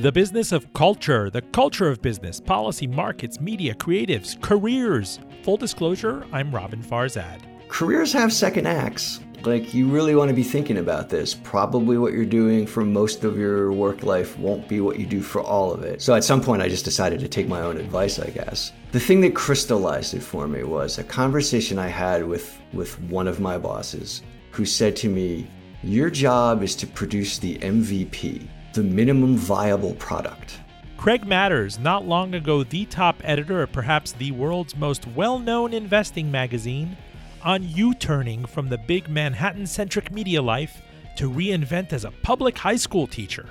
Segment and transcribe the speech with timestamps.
[0.00, 5.20] The business of culture, the culture of business, policy, markets, media, creatives, careers.
[5.42, 7.40] Full disclosure, I'm Roben Farzad.
[7.68, 9.20] Careers have second acts.
[9.42, 11.34] Like, you really want to be thinking about this.
[11.34, 15.20] Probably what you're doing for most of your work life won't be what you do
[15.20, 16.00] for all of it.
[16.00, 18.72] So at some point, I just decided to take my own advice, I guess.
[18.92, 23.28] The thing that crystallized it for me was a conversation I had with, with one
[23.28, 25.46] of my bosses who said to me,
[25.82, 30.60] Your job is to produce the MVP the minimum viable product.
[30.96, 35.72] Craig Matters, not long ago the top editor of perhaps the world's most well known
[35.72, 36.96] investing magazine,
[37.42, 40.82] on U turning from the big Manhattan centric media life
[41.16, 43.46] to reinvent as a public high school teacher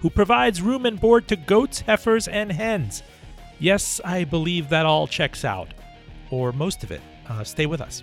[0.00, 3.02] who provides room and board to goats, heifers, and hens.
[3.58, 5.68] Yes, I believe that all checks out,
[6.30, 7.02] or most of it.
[7.28, 8.02] Uh, stay with us.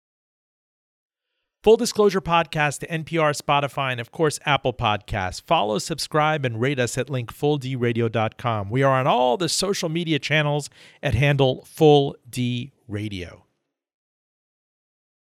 [1.63, 5.39] Full Disclosure Podcast to NPR, Spotify, and of course, Apple Podcasts.
[5.39, 8.71] Follow, subscribe, and rate us at linkfulldradio.com.
[8.71, 10.71] We are on all the social media channels
[11.03, 13.45] at handle Full D Radio.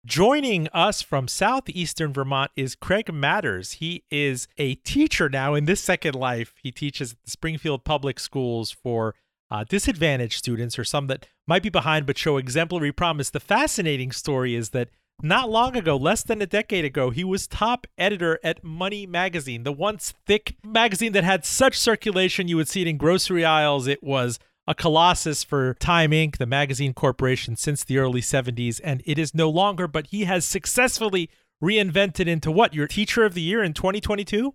[0.07, 3.73] Joining us from southeastern Vermont is Craig Matters.
[3.73, 6.55] He is a teacher now in this second life.
[6.63, 9.15] He teaches at the Springfield Public Schools for
[9.51, 13.29] uh, disadvantaged students or some that might be behind but show exemplary promise.
[13.29, 14.89] The fascinating story is that
[15.23, 19.63] not long ago, less than a decade ago, he was top editor at Money Magazine,
[19.63, 23.87] the once thick magazine that had such circulation you would see it in grocery aisles.
[23.87, 29.03] It was a colossus for Time Inc., the magazine corporation, since the early 70s, and
[29.05, 31.29] it is no longer, but he has successfully
[31.63, 32.75] reinvented into what?
[32.75, 34.55] Your teacher of the year in 2022?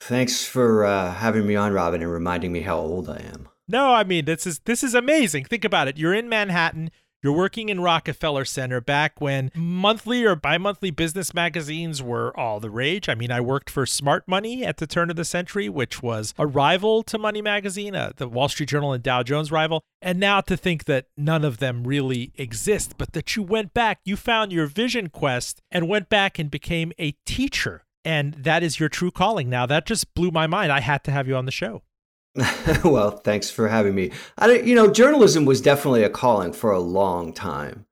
[0.00, 3.48] Thanks for uh, having me on, Roben, and reminding me how old I am.
[3.68, 5.44] No, I mean this is this is amazing.
[5.44, 5.96] Think about it.
[5.96, 6.90] You're in Manhattan.
[7.22, 12.58] You're working in Rockefeller Center back when monthly or bi monthly business magazines were all
[12.58, 13.08] the rage.
[13.08, 16.34] I mean, I worked for Smart Money at the turn of the century, which was
[16.36, 19.84] a rival to Money Magazine, uh, the Wall Street Journal and Dow Jones rival.
[20.00, 24.00] And now to think that none of them really exist, but that you went back,
[24.04, 27.84] you found your vision quest and went back and became a teacher.
[28.04, 29.64] And that is your true calling now.
[29.64, 30.72] That just blew my mind.
[30.72, 31.82] I had to have you on the show.
[32.84, 34.10] well, thanks for having me.
[34.38, 37.86] I, you know, journalism was definitely a calling for a long time,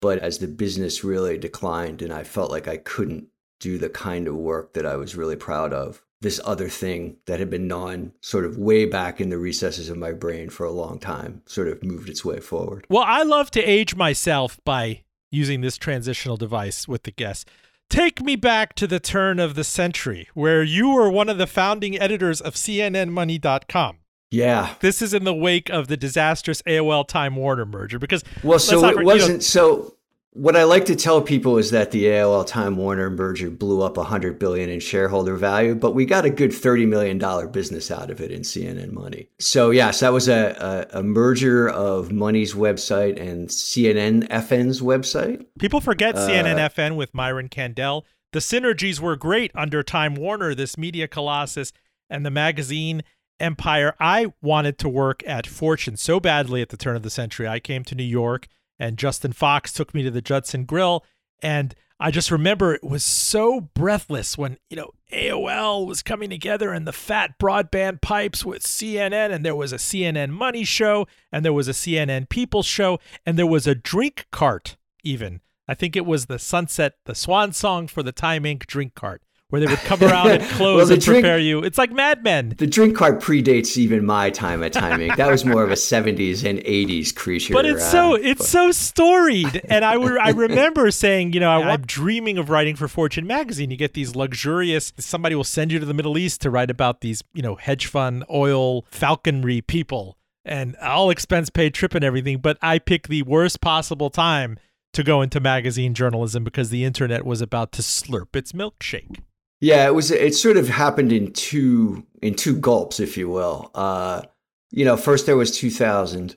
[0.00, 3.28] but as the business really declined, and I felt like I couldn't
[3.60, 7.38] do the kind of work that I was really proud of, this other thing that
[7.38, 10.70] had been gnawing sort of way back in the recesses of my brain for a
[10.70, 12.84] long time sort of moved its way forward.
[12.88, 17.44] Well, I love to age myself by using this transitional device with the guests.
[17.90, 21.46] Take me back to the turn of the century, where you were one of the
[21.46, 23.98] founding editors of CNNMoney.com.
[24.30, 24.74] Yeah.
[24.80, 28.84] This is in the wake of the disastrous AOL Time Warner merger because Well, so
[28.86, 29.94] it wasn't you know, so
[30.38, 33.96] what I like to tell people is that the AOL Time Warner merger blew up
[33.96, 38.08] 100 billion in shareholder value, but we got a good 30 million dollar business out
[38.08, 39.28] of it in CNN Money.
[39.40, 45.44] So yes, that was a, a, a merger of Money's website and CNN FN's website.
[45.58, 48.04] People forget uh, CNN FN with Myron Kandel.
[48.32, 51.72] The synergies were great under Time Warner, this media colossus,
[52.08, 53.02] and the magazine
[53.40, 53.96] empire.
[53.98, 57.48] I wanted to work at Fortune so badly at the turn of the century.
[57.48, 58.46] I came to New York
[58.78, 61.04] and Justin Fox took me to the Judson Grill.
[61.42, 66.72] And I just remember it was so breathless when, you know, AOL was coming together
[66.72, 71.44] and the fat broadband pipes with CNN, and there was a CNN Money show, and
[71.44, 75.40] there was a CNN People show, and there was a drink cart, even.
[75.66, 78.66] I think it was the Sunset, the swan song for the Time Inc.
[78.66, 81.62] drink cart where they would come around and close well, and drink, prepare you.
[81.62, 82.54] It's like Mad Men.
[82.58, 85.12] The drink cart predates even my time at timing.
[85.16, 87.54] That was more of a 70s and 80s creature.
[87.54, 88.46] But it's uh, so it's but.
[88.46, 89.62] so storied.
[89.68, 93.26] And I were, I remember saying, you know, I, I'm dreaming of writing for Fortune
[93.26, 93.70] magazine.
[93.70, 97.00] You get these luxurious somebody will send you to the Middle East to write about
[97.00, 102.38] these, you know, hedge fund oil falconry people and all expense paid trip and everything,
[102.38, 104.58] but I pick the worst possible time
[104.94, 109.20] to go into magazine journalism because the internet was about to slurp its milkshake.
[109.60, 110.10] Yeah, it was.
[110.10, 113.70] It sort of happened in two in two gulps, if you will.
[113.74, 114.22] Uh,
[114.70, 116.36] you know, first there was 2000,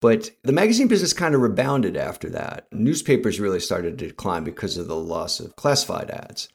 [0.00, 2.66] but the magazine business kind of rebounded after that.
[2.72, 6.48] Newspapers really started to decline because of the loss of classified ads.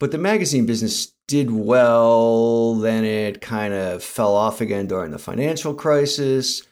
[0.00, 5.18] But the magazine business did well, then it kind of fell off again during the
[5.18, 6.62] financial crisis.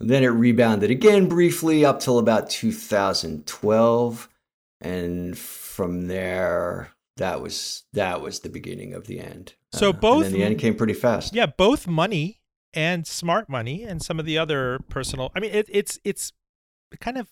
[0.00, 4.28] Then it rebounded again briefly up till about 2012.
[4.80, 9.54] And from there, that was that was the beginning of the end.
[9.72, 11.34] So Uh, both and then the end came pretty fast.
[11.34, 12.40] Yeah, both money
[12.74, 15.30] and smart money and some of the other personal.
[15.34, 16.32] I mean, it, it's it's
[17.00, 17.30] kind of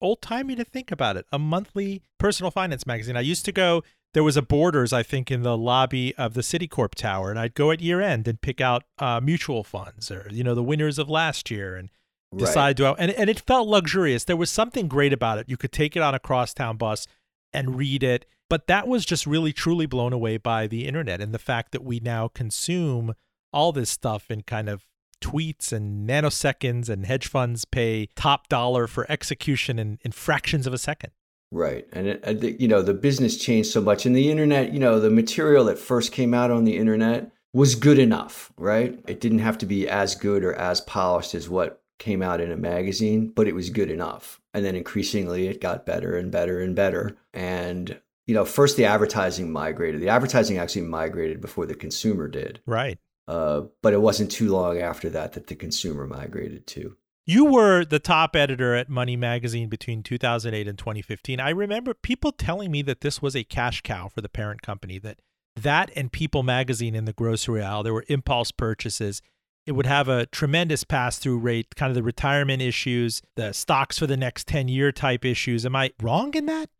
[0.00, 1.26] old timey to think about it.
[1.32, 3.16] A monthly personal finance magazine.
[3.16, 3.82] I used to go.
[4.14, 7.54] There was a Borders, I think, in the lobby of the Citicorp Tower, and I'd
[7.54, 10.98] go at year end and pick out uh, mutual funds or you know the winners
[10.98, 11.90] of last year and
[12.32, 12.40] Right.
[12.40, 14.24] decide to and and it felt luxurious.
[14.24, 15.48] There was something great about it.
[15.48, 17.06] You could take it on a crosstown bus
[17.52, 21.32] and read it, but that was just really truly blown away by the internet and
[21.32, 23.14] the fact that we now consume
[23.52, 24.86] all this stuff in kind of
[25.20, 30.74] tweets and nanoseconds and hedge funds pay top dollar for execution in, in fractions of
[30.74, 31.10] a second.
[31.52, 31.86] Right.
[31.92, 34.04] And, it, I think, you know, the business changed so much.
[34.04, 37.74] And the internet, you know, the material that first came out on the internet was
[37.74, 38.98] good enough, right?
[39.08, 42.50] It didn't have to be as good or as polished as what came out in
[42.50, 44.40] a magazine, but it was good enough.
[44.52, 47.16] And then increasingly it got better and better and better.
[47.32, 50.00] And, you know, first the advertising migrated.
[50.00, 52.60] The advertising actually migrated before the consumer did.
[52.66, 52.98] Right.
[53.28, 56.96] Uh, but it wasn't too long after that that the consumer migrated too.
[57.28, 61.40] You were the top editor at Money Magazine between 2008 and 2015.
[61.40, 65.00] I remember people telling me that this was a cash cow for the parent company,
[65.00, 65.18] that
[65.56, 69.22] that and People Magazine in the grocery aisle, there were impulse purchases.
[69.66, 73.98] It would have a tremendous pass through rate, kind of the retirement issues, the stocks
[73.98, 75.66] for the next 10 year type issues.
[75.66, 76.70] Am I wrong in that?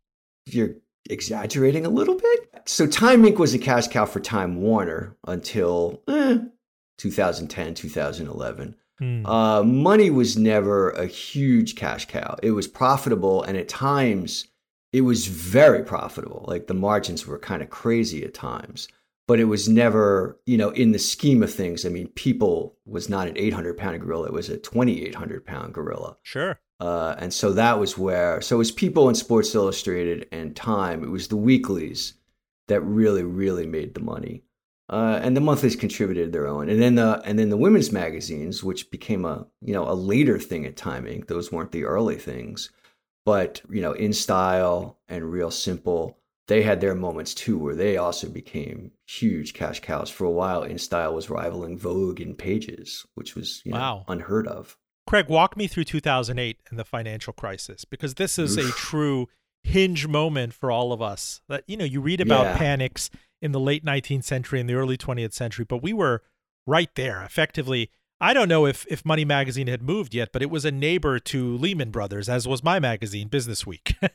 [0.45, 0.75] If you're
[1.09, 2.61] exaggerating a little bit.
[2.65, 3.37] So Time Inc.
[3.37, 6.39] was a cash cow for Time Warner until eh,
[6.97, 8.75] 2010, 2011.
[8.99, 9.25] Hmm.
[9.25, 12.37] Uh, money was never a huge cash cow.
[12.41, 14.47] It was profitable, and at times
[14.91, 16.45] it was very profitable.
[16.47, 18.87] Like the margins were kind of crazy at times,
[19.27, 21.85] but it was never, you know, in the scheme of things.
[21.85, 26.17] I mean, People was not an 800 pound gorilla; it was a 2,800 pound gorilla.
[26.23, 26.59] Sure.
[26.79, 31.03] Uh, and so that was where, so it was People and Sports Illustrated and Time.
[31.03, 32.13] It was the weeklies
[32.67, 34.43] that really, really made the money.
[34.89, 38.63] Uh, and the monthlies contributed their own, and then the and then the women's magazines,
[38.63, 41.27] which became a you know a later thing at Time Inc.
[41.27, 42.69] Those weren't the early things,
[43.25, 47.97] but you know In Style and Real Simple, they had their moments too, where they
[47.97, 50.09] also became huge cash cows.
[50.09, 54.05] For a while, In Style was rivaling Vogue in pages, which was you know, Wow.
[54.07, 54.77] unheard of.
[55.07, 59.27] Craig, walk me through 2008 and the financial crisis because this is a true
[59.63, 61.41] hinge moment for all of us.
[61.49, 62.57] That you know, you read about Yeah.
[62.57, 63.09] panics
[63.41, 66.21] in the late 19th century and the early 20th century, but we were
[66.65, 67.23] right there.
[67.23, 67.89] Effectively,
[68.19, 71.19] I don't know if if Money Magazine had moved yet, but it was a neighbor
[71.19, 73.95] to Lehman Brothers, as was my magazine, Business Week.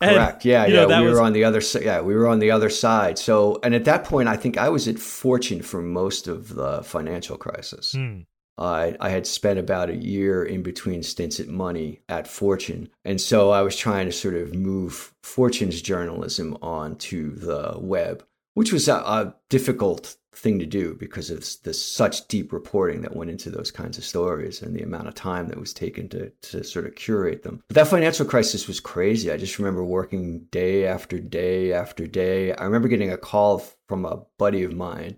[0.00, 0.44] And, Correct.
[0.44, 0.80] Yeah, you yeah.
[0.80, 1.84] know, that we was- were on the other side.
[1.84, 3.18] Yeah, we were on the other side.
[3.18, 6.82] So, and at that point, I think I was at Fortune for most of the
[6.82, 7.92] financial crisis.
[7.92, 8.20] Hmm.
[8.58, 13.20] I I had spent about a year in between stints at Money at Fortune, and
[13.20, 18.24] so I was trying to sort of move Fortune's journalism onto the web,
[18.54, 23.16] which was a, a difficult thing to do because of the such deep reporting that
[23.16, 26.30] went into those kinds of stories and the amount of time that was taken to
[26.42, 27.62] to sort of curate them.
[27.68, 29.30] But that financial crisis was crazy.
[29.30, 32.52] I just remember working day after day after day.
[32.52, 35.16] I remember getting a call from a buddy of mine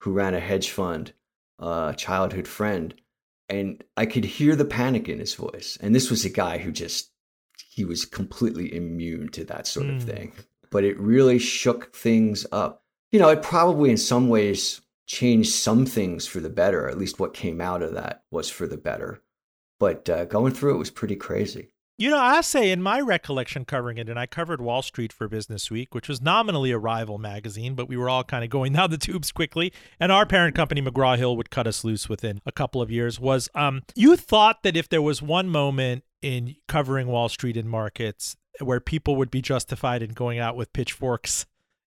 [0.00, 1.12] who ran a hedge fund
[1.58, 2.94] a childhood friend,
[3.48, 5.78] and I could hear the panic in his voice.
[5.80, 7.10] And this was a guy who just
[7.70, 10.02] he was completely immune to that sort of Mm.
[10.02, 10.32] thing.
[10.70, 12.84] But it really shook things up.
[13.12, 16.88] You know, it probably in some ways changed some things for the better.
[16.88, 19.22] At least what came out of that was for the better.
[19.78, 21.73] But uh, going through it was pretty crazy.
[21.96, 25.28] You know, I say in my recollection covering it, and I covered Wall Street for
[25.28, 28.72] Business Week, which was nominally a rival magazine, but we were all kind of going
[28.74, 29.72] down the tubes quickly.
[30.00, 33.20] And our parent company, McGraw Hill, would cut us loose within a couple of years.
[33.20, 37.70] Was um, you thought that if there was one moment in covering Wall Street and
[37.70, 41.46] markets where people would be justified in going out with pitchforks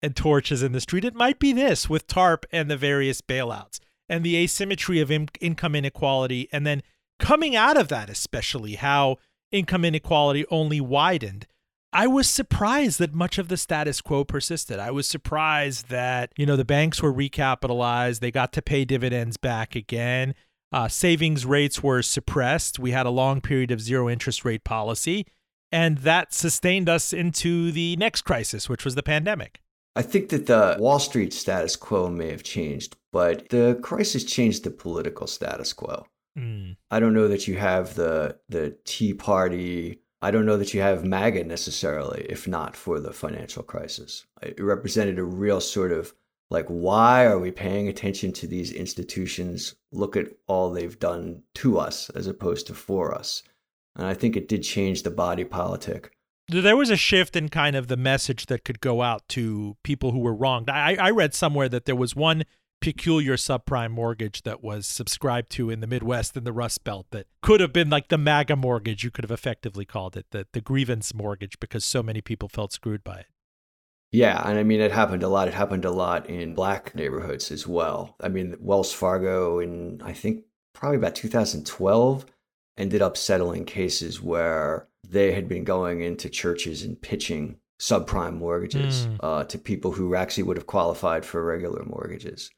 [0.01, 3.81] and torches in the street, it might be this with TARP and the various bailouts
[4.07, 6.83] and the asymmetry of in- income inequality, and then
[7.19, 9.17] coming out of that, especially how
[9.51, 11.47] income inequality only widened.
[11.91, 14.79] I was surprised that much of the status quo persisted.
[14.79, 19.37] I was surprised that, you know, the banks were recapitalized, they got to pay dividends
[19.37, 20.35] back again.
[20.71, 22.77] Uh, savings rates were suppressed.
[22.77, 25.25] We had a long period of zero interest rate policy,
[25.71, 29.61] and that sustained us into the next crisis, which was the pandemic.
[29.95, 34.63] I think that the Wall Street status quo may have changed, but the crisis changed
[34.63, 36.05] the political status quo.
[36.37, 36.77] Mm.
[36.91, 40.01] I don't know that you have the the Tea Party.
[40.21, 44.25] I don't know that you have MAGA necessarily, if not for the financial crisis.
[44.41, 46.13] It represented a real sort of
[46.51, 49.75] Like, why are we paying attention to these institutions?
[49.91, 53.43] Look at all they've done to us as opposed to for us.
[53.95, 56.11] And I think it did change the body politic.
[56.47, 60.11] There was a shift in kind of the message that could go out to people
[60.11, 60.69] who were wronged.
[60.69, 62.43] I, I read somewhere that there was one
[62.81, 67.27] peculiar subprime mortgage that was subscribed to in the Midwest and the Rust Belt that
[67.41, 70.61] could have been like the MAGA mortgage, you could have effectively called it, the, the
[70.61, 73.25] grievance mortgage, because so many people felt screwed by it.
[74.11, 75.47] Yeah, and I mean it happened a lot.
[75.47, 78.15] It happened a lot in black neighborhoods as well.
[78.21, 82.25] I mean Wells Fargo in I think probably about 2012
[82.77, 89.07] ended up settling cases where they had been going into churches and pitching subprime mortgages
[89.07, 89.17] mm.
[89.21, 92.49] uh, to people who actually would have qualified for regular mortgages.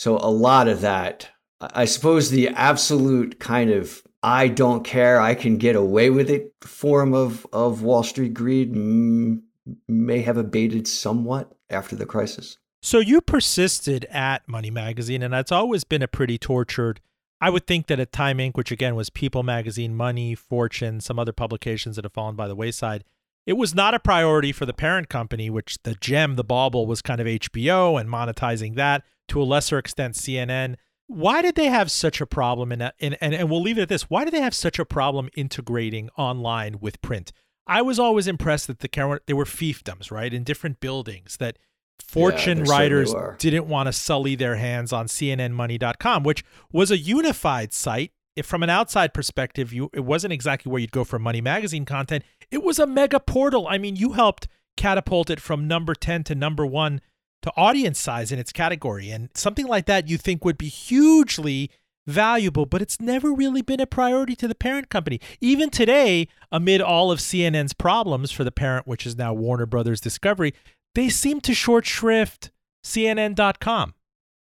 [0.00, 1.28] So a lot of that,
[1.60, 6.54] I suppose, the absolute kind of I don't care, I can get away with it
[6.62, 12.56] form of of Wall Street greed may have abated somewhat after the crisis.
[12.80, 17.02] So you persisted at Money Magazine, and that's always been a pretty tortured.
[17.42, 21.18] I would think that at Time Inc., which again was People Magazine, Money, Fortune, some
[21.18, 23.04] other publications that have fallen by the wayside,
[23.46, 27.02] it was not a priority for the parent company, which the gem, the bauble, was
[27.02, 30.76] kind of HBO and monetizing that to a lesser extent CNN.
[31.06, 32.70] Why did they have such a problem?
[32.70, 34.08] In, in, and, and we'll leave it at this.
[34.08, 37.32] Why did they have such a problem integrating online with print?
[37.66, 41.58] I was always impressed that the there were fiefdoms, right, in different buildings that
[42.00, 47.72] fortune yeah, writers didn't want to sully their hands on cnnmoney.com, which was a unified
[47.72, 48.12] site.
[48.36, 51.84] If from an outside perspective, you it wasn't exactly where you'd go for money magazine
[51.84, 52.24] content.
[52.50, 53.68] It was a mega portal.
[53.68, 57.00] I mean, you helped catapult it from number 10 to number 1
[57.42, 59.10] to audience size in its category.
[59.10, 61.70] And something like that you think would be hugely
[62.06, 65.20] valuable, but it's never really been a priority to the parent company.
[65.40, 70.00] Even today, amid all of CNN's problems for the parent, which is now Warner Brothers
[70.00, 70.54] Discovery,
[70.94, 72.50] they seem to short shrift
[72.84, 73.94] CNN.com.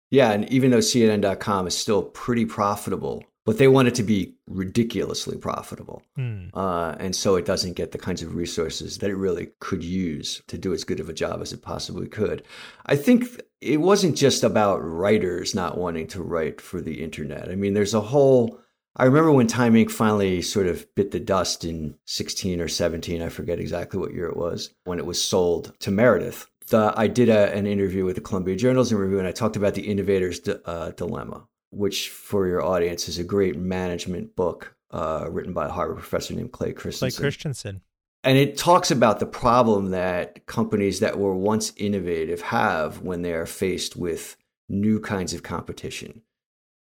[0.09, 4.35] Yeah, and even though CNN.com is still pretty profitable, but they want it to be
[4.47, 6.03] ridiculously profitable.
[6.15, 6.47] Hmm.
[6.53, 10.41] Uh, and so it doesn't get the kinds of resources that it really could use
[10.47, 12.43] to do as good of a job as it possibly could.
[12.85, 17.49] I think it wasn't just about writers not wanting to write for the internet.
[17.49, 18.59] I mean, there's a whole.
[18.97, 19.89] I remember when Time Inc.
[19.89, 24.27] finally sort of bit the dust in 16 or 17, I forget exactly what year
[24.27, 26.47] it was, when it was sold to Meredith.
[26.67, 29.75] The, I did a, an interview with the Columbia Journalism Review and I talked about
[29.75, 35.53] the innovator's uh, dilemma which for your audience is a great management book uh, written
[35.53, 37.17] by a Harvard professor named Clay Christensen.
[37.17, 37.81] Clay Christensen.
[38.23, 43.33] And it talks about the problem that companies that were once innovative have when they
[43.33, 44.37] are faced with
[44.69, 46.21] new kinds of competition.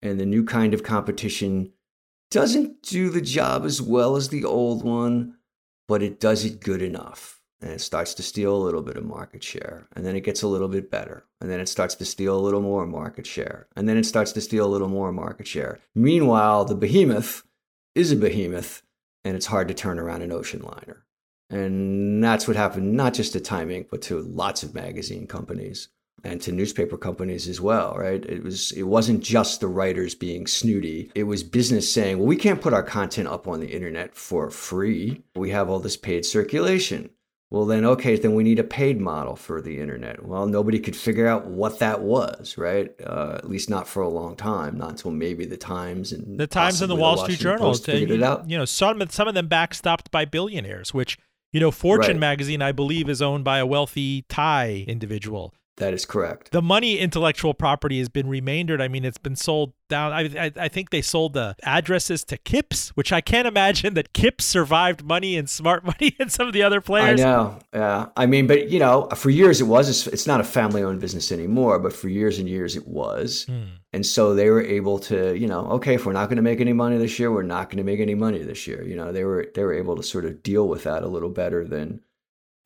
[0.03, 1.73] And the new kind of competition
[2.31, 5.37] doesn't do the job as well as the old one,
[5.89, 9.05] but it does it good enough and it starts to steal a little bit of
[9.05, 12.05] market share and then it gets a little bit better and then it starts to
[12.05, 15.13] steal a little more market share and then it starts to steal a little more
[15.13, 15.79] market share.
[15.95, 17.45] Meanwhile the behemoth
[17.95, 18.83] is a behemoth
[19.25, 21.05] and it's hard to turn around an ocean liner.
[21.51, 25.89] And that's what happened not just to time inc but to lots of magazine companies
[26.23, 28.25] and to newspaper companies as well right?
[28.25, 31.11] It was it wasn't just the writers being snooty.
[31.15, 34.51] It was business saying well we can't put our content up on the internet for
[34.51, 35.23] free.
[35.35, 37.11] We have all this paid circulation
[37.51, 40.25] well, then, okay, then we need a paid model for the internet.
[40.25, 42.93] Well, nobody could figure out what that was, right?
[43.05, 46.47] Uh, at least not for a long time, not until maybe the Times and the
[46.47, 48.49] Times and the Wall Street Journal figured it out.
[48.49, 51.19] You know, some some of them backstopped by billionaires, which
[51.53, 52.21] you know, Fortune right.
[52.21, 55.53] magazine, I believe, is owned by a wealthy Thai individual.
[55.81, 56.53] That is correct.
[56.53, 58.83] The money intellectual property has been remaindered.
[58.83, 60.13] I mean, it's been sold down.
[60.13, 64.13] I, I, I, think they sold the addresses to Kips, which I can't imagine that
[64.13, 67.23] Kips survived money and smart money and some of the other players.
[67.23, 67.59] I know.
[67.73, 68.07] Yeah.
[68.15, 69.89] I mean, but you know, for years it was.
[69.89, 73.45] It's, it's not a family owned business anymore, but for years and years it was.
[73.45, 73.63] Hmm.
[73.95, 76.61] And so they were able to, you know, okay, if we're not going to make
[76.61, 78.85] any money this year, we're not going to make any money this year.
[78.87, 81.31] You know, they were they were able to sort of deal with that a little
[81.31, 82.03] better than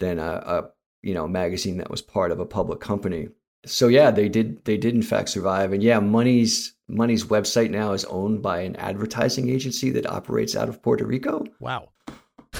[0.01, 0.71] than a, a
[1.05, 3.29] you know magazine that was part of a public company.
[3.67, 7.93] So yeah, they did they did in fact survive, and yeah, Money's Money's website now
[7.93, 11.45] is owned by an advertising agency that operates out of Puerto Rico.
[11.61, 11.91] Wow.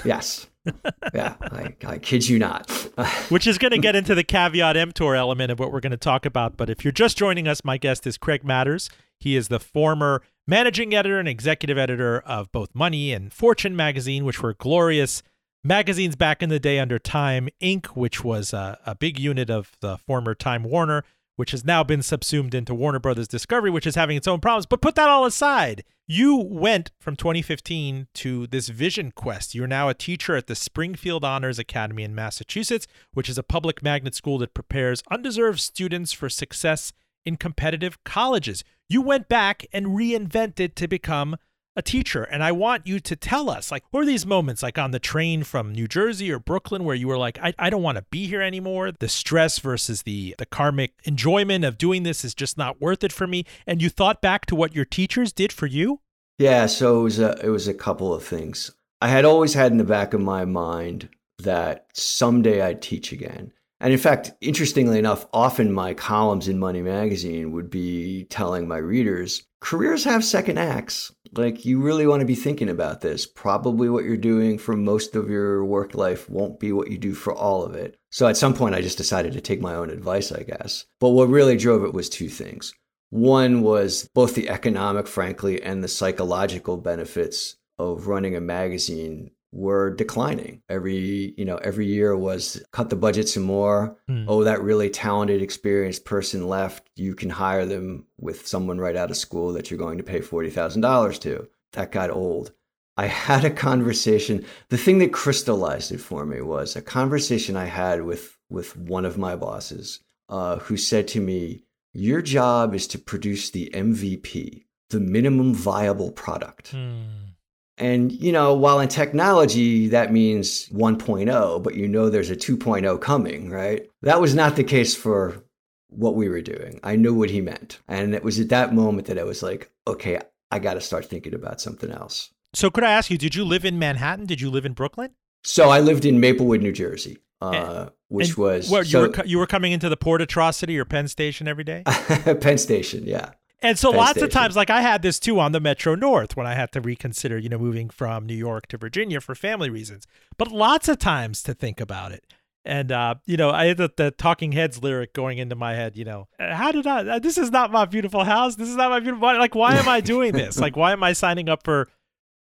[0.05, 0.47] Yes.
[1.15, 2.71] yeah, I, I kid you not.
[3.29, 5.99] Which is going to get into the caveat emptor element of what we're going to
[5.99, 6.57] talk about.
[6.57, 8.89] But if you're just joining us, my guest is Craig Matters.
[9.19, 14.25] He is the former managing editor and executive editor of both Money and Fortune magazine,
[14.25, 15.23] which were glorious
[15.65, 19.73] magazines back in the day under Time Inc., which was a, a, big unit of
[19.81, 21.03] the former Time Warner,
[21.37, 24.67] which has now been subsumed into Warner Brothers Discovery, which is having its own problems.
[24.67, 29.55] But put that all aside, you went from 2015 to this vision quest.
[29.55, 33.83] You're now a teacher at the Springfield Honors Academy in Massachusetts, which is a public
[33.83, 36.93] magnet school that prepares undeserved students for success
[37.25, 38.63] in competitive colleges.
[38.89, 41.37] You went back and reinvented to become
[41.77, 42.25] a teacher.
[42.25, 44.99] And I want you to tell us, like, what are these moments, like on the
[44.99, 48.05] train from New Jersey or Brooklyn, where you were like, I, I don't want to
[48.11, 48.93] be here anymore.
[48.93, 53.13] The stress versus the the karmic enjoyment of doing this is just not worth it
[53.13, 53.45] for me.
[53.67, 56.01] And you thought back to what your teachers did for you?
[56.39, 58.71] Yeah, so it was a, it was a couple of things.
[59.01, 63.53] I had always had in the back of my mind that someday I'd teach again.
[63.85, 68.79] And in fact, interestingly enough, often my columns in Money Magazine would be telling my
[68.79, 71.13] readers careers have second acts.
[71.33, 73.27] Like, you really want to be thinking about this.
[73.27, 77.13] Probably what you're doing for most of your work life won't be what you do
[77.13, 77.99] for all of it.
[78.11, 80.87] So at some point, I just decided to take my own advice, I guess.
[80.99, 82.73] But what really drove it was two things.
[83.11, 89.95] One was both the economic, frankly, and the psychological benefits of running a magazine were
[89.95, 90.61] declining.
[90.69, 93.97] Every, you know, every year was cut the budget some more.
[94.11, 94.25] Mm.
[94.27, 96.91] Oh, that really talented, experienced person left.
[96.97, 100.21] You can hire them with someone right out of school that you're going to pay
[100.21, 101.49] $40,000 to.
[101.73, 102.53] That got old.
[102.97, 104.45] I had a conversation.
[104.71, 109.05] The thing that crystallized it for me was a conversation I had with, with one
[109.05, 114.65] of my bosses uh, who said to me, Your job is to produce the MVP,
[114.91, 116.73] the minimum viable product.
[116.73, 117.34] Mm
[117.77, 123.01] and, you know, while in technology, that means 1.0, but you know there's a 2.0
[123.01, 123.89] coming, right?
[124.03, 125.43] That was not the case for
[125.89, 126.79] what we were doing.
[126.85, 127.81] I knew what he meant.
[127.89, 131.07] And it was at that moment that I was like, okay, I got to start
[131.07, 132.31] thinking about something else.
[132.53, 134.27] So, could I ask you, did you live in Manhattan?
[134.27, 135.11] Did you live in Brooklyn?
[135.43, 137.19] So, I lived in Maplewood, New Jersey.
[137.43, 140.79] Uh, which and was what, you so, were you were coming into the Port Atrocity
[140.79, 141.83] or Penn Station every day.
[142.41, 143.33] Penn Station, yeah.
[143.65, 144.27] And so Penn lots Station.
[144.27, 146.81] of times, like I had this too on the Metro North when I had to
[146.83, 150.07] reconsider, you know, moving from New York to Virginia for family reasons.
[150.37, 152.27] But lots of times to think about it.
[152.67, 155.97] And uh, you know, I had the, the, Talking Heads lyric going into my head.
[155.97, 157.07] You know, how did I?
[157.07, 158.57] Uh, this is not my beautiful house.
[158.57, 159.27] This is not my beautiful.
[159.27, 160.59] Like, why am I doing this?
[160.59, 161.89] like, why am I signing up for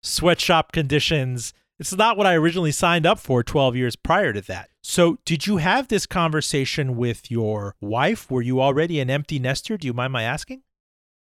[0.03, 1.55] sweatshop conditions?
[1.79, 4.71] It's not what I originally signed up for 12 years prior to that.
[4.83, 8.31] So, did you have this conversation with your wife?
[8.31, 9.77] Were you already an empty nester?
[9.77, 10.63] Do you mind my asking?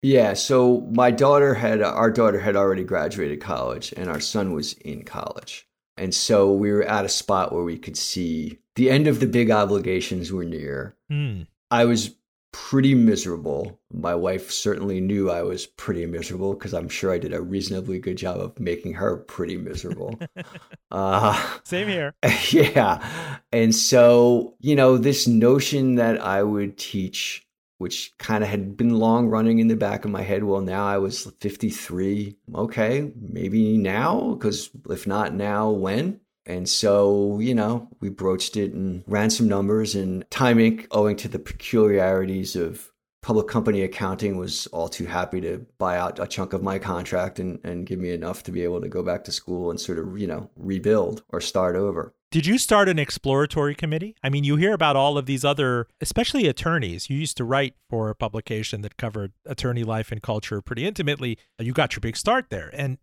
[0.02, 4.74] Yeah, so my daughter had our daughter had already graduated college and our son was
[4.74, 5.68] in college.
[5.98, 9.28] And so we were at a spot where we could see the end of the
[9.28, 10.96] big obligations were near.
[11.12, 11.46] Mm.
[11.70, 12.16] I was
[12.52, 13.80] pretty miserable.
[13.94, 18.00] My wife certainly knew I was pretty miserable because I'm sure I did a reasonably
[18.00, 20.20] good job of making her pretty miserable.
[20.92, 22.14] uh, Same here.
[22.52, 23.06] Yeah.
[23.52, 27.46] And so, you know, this notion that I would teach
[27.82, 30.44] which kind of had been long running in the back of my head.
[30.44, 32.38] Well, now I was 53.
[32.54, 36.20] Okay, maybe now, because if not now, when?
[36.46, 41.16] And so, you know, we broached it and ran some numbers, and Time Inc., owing
[41.18, 42.92] to the peculiarities of
[43.24, 47.40] public company accounting, was all too happy to buy out a chunk of my contract
[47.40, 49.98] and, and give me enough to be able to go back to school and sort
[49.98, 52.14] of, you know, rebuild or start over.
[52.32, 54.16] Did you start an exploratory committee?
[54.24, 57.10] I mean, you hear about all of these other, especially attorneys.
[57.10, 61.38] You used to write for a publication that covered attorney life and culture pretty intimately.
[61.60, 62.70] You got your big start there.
[62.74, 63.00] And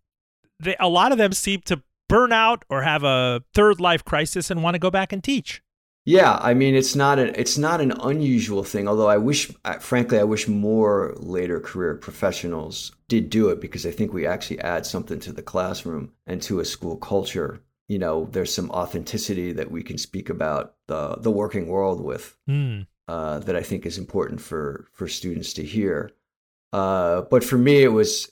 [0.58, 4.50] they, a lot of them seem to burn out or have a third life crisis
[4.50, 5.62] and want to go back and teach.
[6.06, 8.88] Yeah, I mean it's not an it's not an unusual thing.
[8.88, 13.90] Although I wish, frankly, I wish more later career professionals did do it because I
[13.90, 18.29] think we actually add something to the classroom and to a school culture you know,
[18.31, 22.87] there's some authenticity that we can speak about the the working world with mm.
[23.09, 26.12] uh, that I think is important for for students to hear.
[26.72, 28.31] Uh, but for me, it was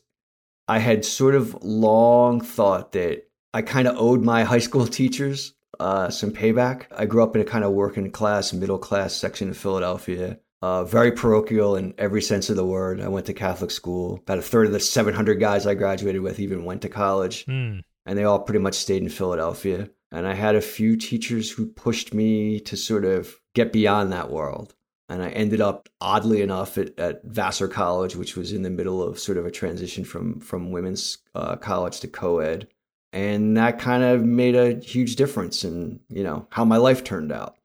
[0.69, 5.55] I had sort of long thought that I kind of owed my high school teachers
[5.81, 6.85] uh, some payback.
[6.95, 10.38] I grew up in a kind of working class, middle class section of Philadelphia.
[10.62, 13.01] Uh, very parochial in every sense of the word.
[13.01, 14.21] I went to Catholic school.
[14.23, 17.47] About a third of the 700 guys I graduated with even went to college.
[17.47, 19.90] Mm and they all pretty much stayed in Philadelphia.
[20.12, 24.31] And I had a few teachers who pushed me to sort of get beyond that
[24.31, 24.75] world.
[25.09, 29.03] And I ended up, oddly enough, at, at Vassar College, which was in the middle
[29.03, 32.66] of sort of a transition from from women's uh, college to co-ed,
[33.12, 37.31] and that kind of made a huge difference in you know how my life turned
[37.31, 37.57] out.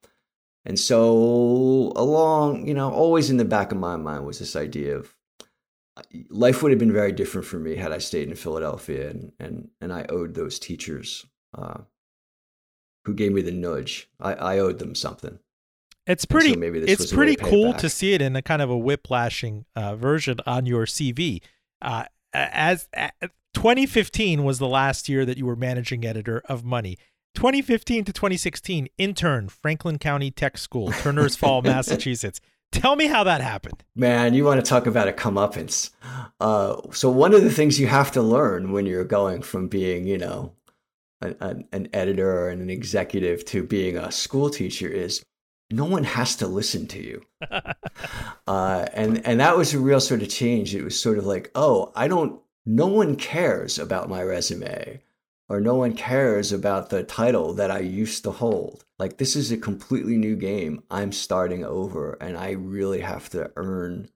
[0.66, 1.02] And so,
[1.96, 5.16] along, you know, always in the back of my mind was this idea of
[6.30, 9.70] life would have been very different for me had I stayed in Philadelphia, and and
[9.80, 11.26] and I owed those teachers
[11.58, 11.82] uh,
[13.06, 14.10] who gave me the nudge.
[14.20, 15.40] I, I owed them something.
[16.08, 16.54] It's pretty.
[16.54, 20.40] So it's pretty cool to see it in a kind of a whiplashing uh, version
[20.46, 21.42] on your CV.
[21.82, 23.12] Uh, as, as
[23.54, 26.98] 2015 was the last year that you were managing editor of Money.
[27.36, 32.42] 2015 to 2016, intern, Franklin County Tech School, Turners Falls, Massachusetts.
[32.72, 33.84] Tell me how that happened.
[33.96, 35.92] Man, you want to talk about a comeuppance.
[36.40, 40.08] Uh, so, one of the things you have to learn when you're going from being,
[40.08, 40.54] you know,
[41.22, 45.24] an, an editor and an executive to being a school teacher is
[45.70, 47.22] no one has to listen to you.
[48.48, 50.74] uh, and and that was a real sort of change.
[50.74, 52.40] It was sort of like, oh, I don't.
[52.66, 55.02] No one cares about my resume
[55.52, 58.86] or no one cares about the title that I used to hold.
[58.98, 60.82] Like, this is a completely new game.
[60.90, 64.08] I'm starting over, and I really have to earn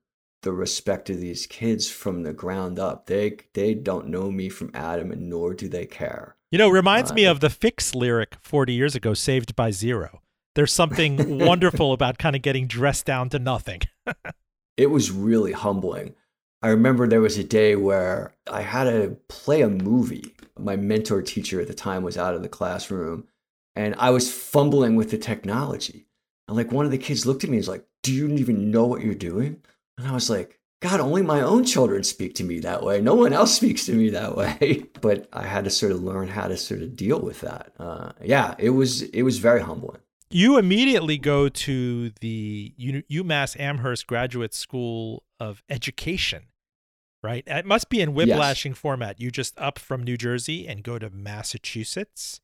[0.44, 3.08] the respect of these kids from the ground up.
[3.08, 6.38] They they don't know me from Adam, and nor do they care.
[6.52, 10.22] You know, reminds uh, me of the Fixx lyric 40 years ago, "Saved by Zero.
[10.54, 13.82] There's something wonderful about kind of getting dressed down to nothing.
[14.78, 16.16] it was really humbling.
[16.66, 20.34] I remember there was a day where I had to play a movie.
[20.58, 23.28] My mentor teacher at the time was out of the classroom
[23.76, 26.08] and I was fumbling with the technology.
[26.48, 28.72] And like one of the kids looked at me and was like, Do you even
[28.72, 29.62] know what you're doing?
[29.98, 33.02] And I was like, God, only my own children speak to me that way.
[33.02, 34.86] No one else speaks to me that way.
[35.02, 37.74] but I had to sort of learn how to sort of deal with that.
[37.80, 40.02] Uh, yeah, it was it was very humbling.
[40.30, 46.44] You immediately go to the UMass Amherst Graduate School of Education
[47.26, 47.44] right?
[47.48, 48.80] It must be in whiplashing yes.
[48.80, 49.20] format.
[49.20, 52.40] You just up from New Jersey and go to Massachusetts.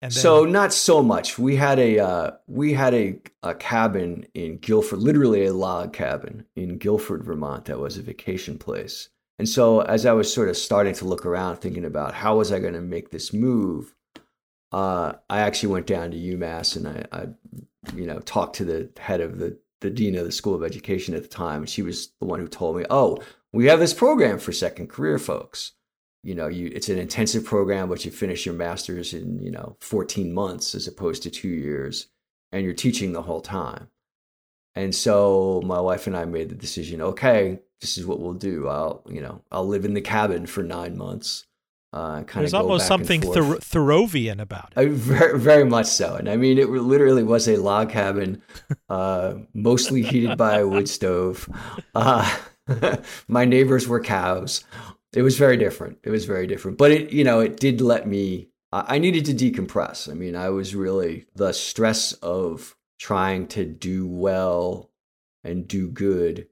[0.00, 0.20] And then...
[0.20, 1.38] So not so much.
[1.38, 6.44] We had a uh, we had a, a cabin in Guilford, literally a log cabin
[6.56, 7.66] in Guilford, Vermont.
[7.66, 9.10] That was a vacation place.
[9.38, 12.52] And so as I was sort of starting to look around, thinking about how was
[12.52, 13.94] I going to make this move,
[14.72, 17.26] uh, I actually went down to UMass and I, I,
[17.94, 21.14] you know, talked to the head of the the dean of the School of Education
[21.14, 23.18] at the time, and she was the one who told me, "Oh,
[23.52, 25.72] we have this program for second career folks.
[26.22, 29.76] You know, you it's an intensive program, but you finish your master's in you know
[29.80, 32.06] 14 months as opposed to two years,
[32.52, 33.88] and you're teaching the whole time."
[34.74, 37.02] And so my wife and I made the decision.
[37.02, 38.68] Okay, this is what we'll do.
[38.68, 41.44] I'll you know I'll live in the cabin for nine months.
[41.92, 44.88] Uh, There's almost something Thor- Thoreauvian about it.
[44.88, 46.14] Uh, very, very much so.
[46.14, 48.40] And I mean, it literally was a log cabin,
[48.88, 51.50] uh, mostly heated by a wood stove.
[51.94, 52.34] Uh,
[53.28, 54.64] my neighbors were cows.
[55.12, 55.98] It was very different.
[56.04, 56.78] It was very different.
[56.78, 60.10] But it, you know, it did let me, I needed to decompress.
[60.10, 64.90] I mean, I was really, the stress of trying to do well
[65.44, 66.48] and do good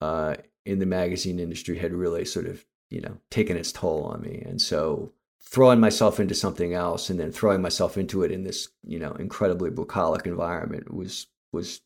[0.00, 0.34] uh,
[0.64, 4.42] in the magazine industry had really sort of, you know, taken its toll on me.
[4.44, 8.68] And so throwing myself into something else and then throwing myself into it in this,
[8.84, 11.82] you know, incredibly bucolic environment was, was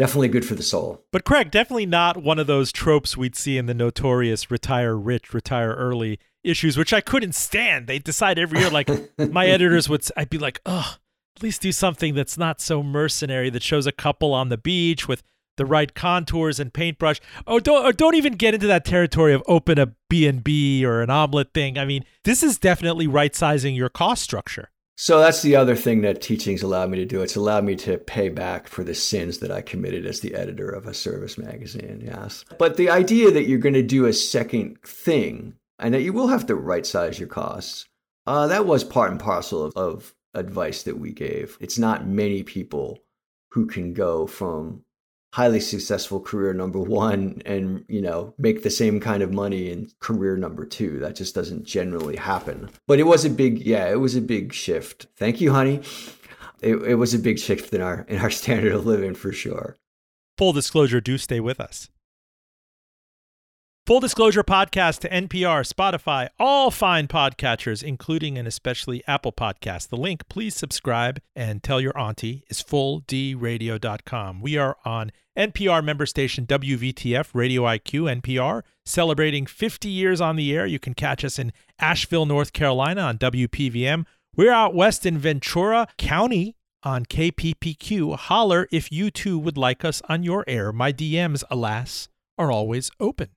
[0.00, 1.04] definitely good for the soul.
[1.12, 5.34] But Craig, definitely not one of those tropes we'd see in the notorious retire rich,
[5.34, 7.86] retire early issues, which I couldn't stand.
[7.86, 10.96] They decide every year, like my editors would, I'd be like, oh,
[11.36, 15.06] at least do something that's not so mercenary that shows a couple on the beach
[15.06, 15.22] with
[15.58, 17.20] the right contours and paintbrush.
[17.46, 21.10] Oh, don't or don't even get into that territory of open a B&B or an
[21.10, 21.76] omelet thing.
[21.76, 24.70] I mean, this is definitely right sizing your cost structure.
[25.00, 27.22] So that's the other thing that teaching's allowed me to do.
[27.22, 30.68] It's allowed me to pay back for the sins that I committed as the editor
[30.68, 32.02] of a service magazine.
[32.04, 32.44] Yes.
[32.58, 36.28] But the idea that you're going to do a second thing and that you will
[36.28, 37.86] have to right size your costs,
[38.26, 41.56] uh, that was part and parcel of, of advice that we gave.
[41.60, 42.98] It's not many people
[43.52, 44.84] who can go from
[45.32, 49.90] highly successful career number one and you know make the same kind of money in
[50.00, 50.98] career number two.
[50.98, 52.70] That just doesn't generally happen.
[52.86, 55.06] But it was a big yeah it was a big shift.
[55.16, 55.82] Thank you honey.
[56.62, 59.76] It, it was a big shift in our in our standard of living for sure.
[60.38, 61.88] Full disclosure do stay with us
[63.90, 69.88] Full disclosure podcast to NPR, Spotify, all fine podcatchers, including and especially Apple Podcasts.
[69.88, 74.40] The link, please subscribe and tell your auntie, is fulldradio.com.
[74.42, 80.54] We are on NPR member station WVTF, Radio IQ, NPR, celebrating 50 years on the
[80.54, 80.66] air.
[80.66, 84.06] You can catch us in Asheville, North Carolina on WPVM.
[84.36, 88.16] We're out west in Ventura County on KPPQ.
[88.16, 90.72] Holler if you too would like us on your air.
[90.72, 93.30] My DMs, alas, are always open.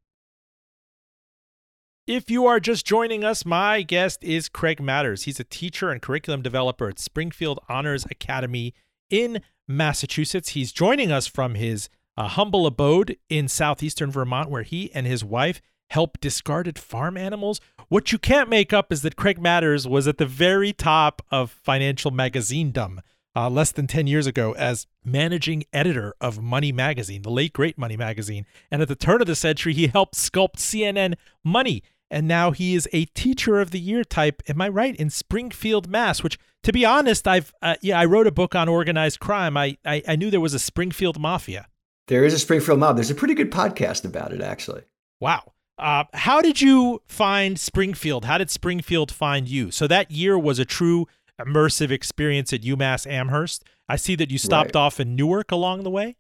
[2.05, 5.23] If you are just joining us, my guest is Craig Matters.
[5.23, 8.73] He's a teacher and curriculum developer at Springfield Honors Academy
[9.09, 10.49] in Massachusetts.
[10.49, 11.87] He's joining us from his
[12.17, 15.61] uh, humble abode in southeastern Vermont, where he and his wife
[15.91, 17.61] help discarded farm animals.
[17.87, 21.51] What you can't make up is that Craig Matters was at the very top of
[21.51, 22.99] financial magazinedom
[23.35, 27.77] uh, less than 10 years ago as managing editor of Money Magazine, the late great
[27.77, 28.45] Money Magazine.
[28.69, 31.83] And at the turn of the century, he helped sculpt CNN Money
[32.13, 34.41] and now he is a teacher of the year type.
[34.47, 36.23] Am I right in Springfield, Mass?
[36.23, 39.57] Which, to be honest, I've uh, yeah, I wrote a book on organized crime.
[39.57, 41.67] I, I I knew there was a Springfield mafia.
[42.07, 42.97] There is a Springfield mob.
[42.97, 44.83] There's a pretty good podcast about it, actually.
[45.19, 45.53] Wow.
[45.77, 48.25] Uh, how did you find Springfield?
[48.25, 49.71] How did Springfield find you?
[49.71, 51.07] So that year was a true
[51.41, 53.63] immersive experience at UMass Amherst.
[53.89, 54.81] I see that you stopped right.
[54.81, 56.15] off in Newark along the way.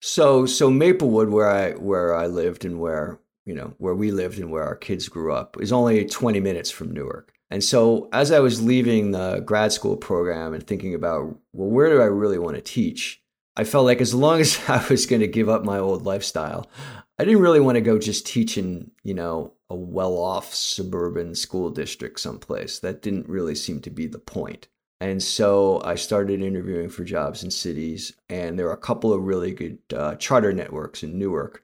[0.00, 4.38] So so Maplewood, where I where I lived and where you know, where we lived
[4.38, 7.32] and where our kids grew up, is only 20 minutes from Newark.
[7.50, 11.88] And so as I was leaving the grad school program and thinking about, well, where
[11.88, 13.22] do I really want to teach?
[13.56, 16.68] I felt like as long as I was going to give up my old lifestyle,
[17.18, 21.34] I didn't really want to go just teach in, you know, a well off suburban
[21.34, 22.80] school district someplace.
[22.80, 24.68] That didn't really seem to be the point.
[25.00, 29.22] And so I started interviewing for jobs in cities, and there are a couple of
[29.22, 31.62] really good uh, charter networks in Newark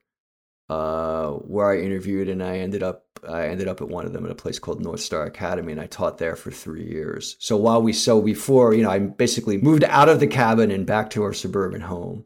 [0.69, 4.25] uh, where I interviewed, and I ended up I ended up at one of them
[4.25, 7.37] at a place called North Star Academy, and I taught there for three years.
[7.39, 10.87] So while we so before you know I basically moved out of the cabin and
[10.87, 12.25] back to our suburban home,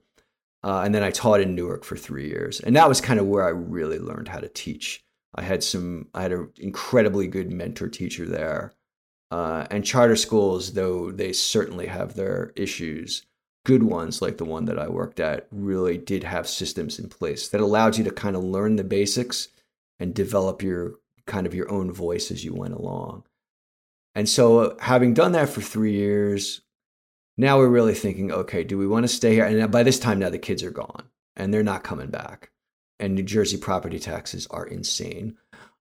[0.63, 3.27] uh, and then I taught in Newark for three years, and that was kind of
[3.27, 5.05] where I really learned how to teach.
[5.35, 8.73] I had some I had an incredibly good mentor teacher there,
[9.31, 13.27] uh, and charter schools though they certainly have their issues
[13.69, 17.49] good ones like the one that I worked at really did have systems in place
[17.49, 19.49] that allowed you to kind of learn the basics
[20.01, 20.95] and develop your
[21.27, 23.25] kind of your own voice as you went along.
[24.15, 26.63] And so having done that for 3 years,
[27.37, 29.45] now we're really thinking, okay, do we want to stay here?
[29.45, 32.51] And by this time now the kids are gone and they're not coming back.
[32.99, 35.37] And New Jersey property taxes are insane.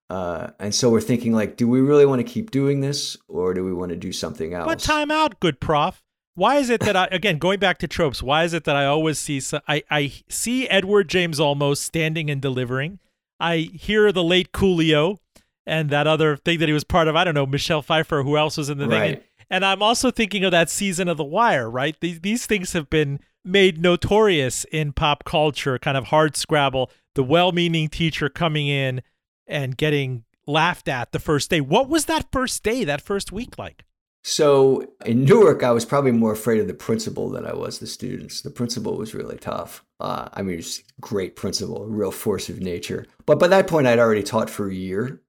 [0.10, 3.54] Uh, and so we're thinking like, do we really want to keep doing this or
[3.54, 4.68] do we want to do something else?
[4.68, 6.04] But time out, good prof
[6.38, 8.22] why is it that I again going back to tropes?
[8.22, 12.40] Why is it that I always see I I see Edward James Olmos standing and
[12.40, 13.00] delivering.
[13.40, 15.18] I hear the late Coolio
[15.66, 17.16] and that other thing that he was part of.
[17.16, 19.00] I don't know Michelle Pfeiffer, who else was in the right.
[19.00, 19.14] thing.
[19.16, 21.68] And, and I'm also thinking of that season of The Wire.
[21.68, 25.80] Right, these these things have been made notorious in pop culture.
[25.80, 26.92] Kind of hard scrabble.
[27.16, 29.02] The well-meaning teacher coming in
[29.48, 31.62] and getting laughed at the first day.
[31.62, 32.84] What was that first day?
[32.84, 33.86] That first week like?
[34.28, 37.88] So in Newark, I was probably more afraid of the principal than I was the
[37.88, 38.42] students.
[38.42, 39.86] The principal was really tough.
[40.02, 43.06] Uh, I mean, he was a great principal, real force of nature.
[43.26, 45.22] But by that point, I'd already taught for a year.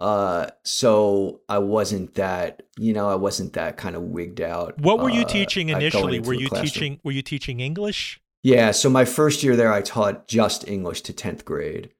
[0.00, 4.80] Uh, so I wasn't that, you know, I wasn't that kind of wigged out.
[4.80, 6.18] What were you uh, teaching initially?
[6.18, 8.20] Were you teaching, were you teaching English?
[8.42, 8.72] Yeah.
[8.72, 11.90] So my first year there, I taught just English to 10th grade.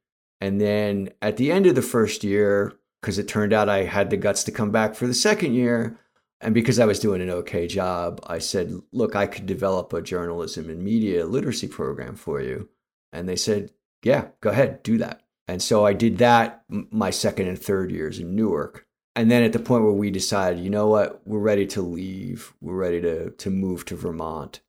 [0.41, 4.11] And then at the end of the first year, because it turned out I had
[4.11, 6.01] the guts to come back for the second year,
[6.45, 10.03] and because I was doing an okay job, I said, look, I could develop a
[10.03, 12.69] journalism and media literacy program for you.
[13.13, 13.71] And they said,
[14.03, 15.23] yeah, go ahead, do that.
[15.49, 18.87] And so I did that my second and third years in Newark.
[19.17, 22.53] And then at the point where we decided, you know what, we're ready to leave,
[22.61, 24.61] we're ready to, to move to Vermont,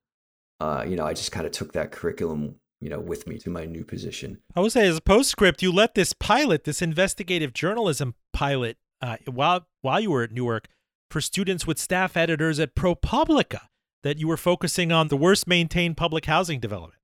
[0.59, 3.49] uh, you know, I just kind of took that curriculum you know, with me to
[3.49, 4.37] my new position.
[4.55, 9.17] I would say, as a postscript, you let this pilot, this investigative journalism pilot, uh,
[9.25, 10.67] while while you were at Newark,
[11.09, 13.61] for students with staff editors at ProPublica
[14.03, 17.01] that you were focusing on the worst maintained public housing development.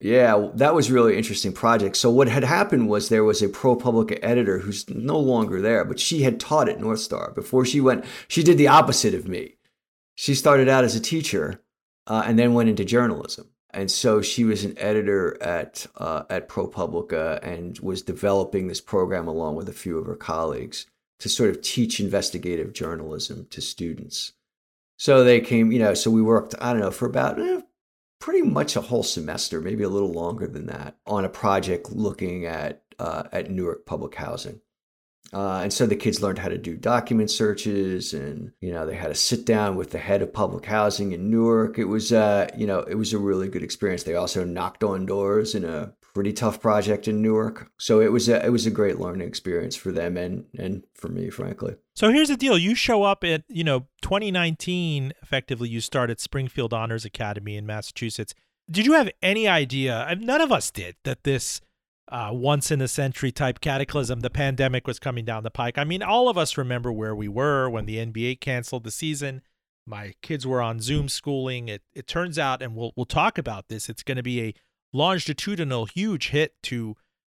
[0.00, 1.96] Yeah, that was really interesting project.
[1.96, 6.00] So what had happened was there was a ProPublica editor who's no longer there, but
[6.00, 8.06] she had taught at North Star before she went.
[8.26, 9.56] She did the opposite of me.
[10.14, 11.62] She started out as a teacher
[12.06, 13.50] uh, and then went into journalism.
[13.72, 19.28] And so she was an editor at uh, at ProPublica and was developing this program
[19.28, 20.86] along with a few of her colleagues
[21.20, 24.32] to sort of teach investigative journalism to students.
[24.96, 27.60] So they came, you know, so we worked, I don't know, for about eh,
[28.18, 32.44] pretty much a whole semester, maybe a little longer than that, on a project looking
[32.44, 34.60] at uh, at Newark public housing.
[35.32, 38.96] Uh, and so the kids learned how to do document searches, and you know they
[38.96, 41.78] had to sit down with the head of public housing in Newark.
[41.78, 44.02] It was, uh, you know, it was a really good experience.
[44.02, 47.70] They also knocked on doors in a pretty tough project in Newark.
[47.78, 51.08] So it was a it was a great learning experience for them and and for
[51.08, 51.76] me, frankly.
[51.94, 55.12] So here's the deal: you show up at you know 2019.
[55.22, 58.34] Effectively, you start at Springfield Honors Academy in Massachusetts.
[58.70, 60.16] Did you have any idea?
[60.18, 61.60] None of us did that this
[62.10, 65.78] uh, once in a century type cataclysm, the pandemic was coming down the pike.
[65.78, 69.42] I mean, all of us remember where we were when the NBA canceled the season.
[69.86, 71.68] My kids were on Zoom schooling.
[71.68, 73.88] It it turns out, and we'll we'll talk about this.
[73.88, 74.54] It's going to be a
[74.92, 76.96] longitudinal huge hit to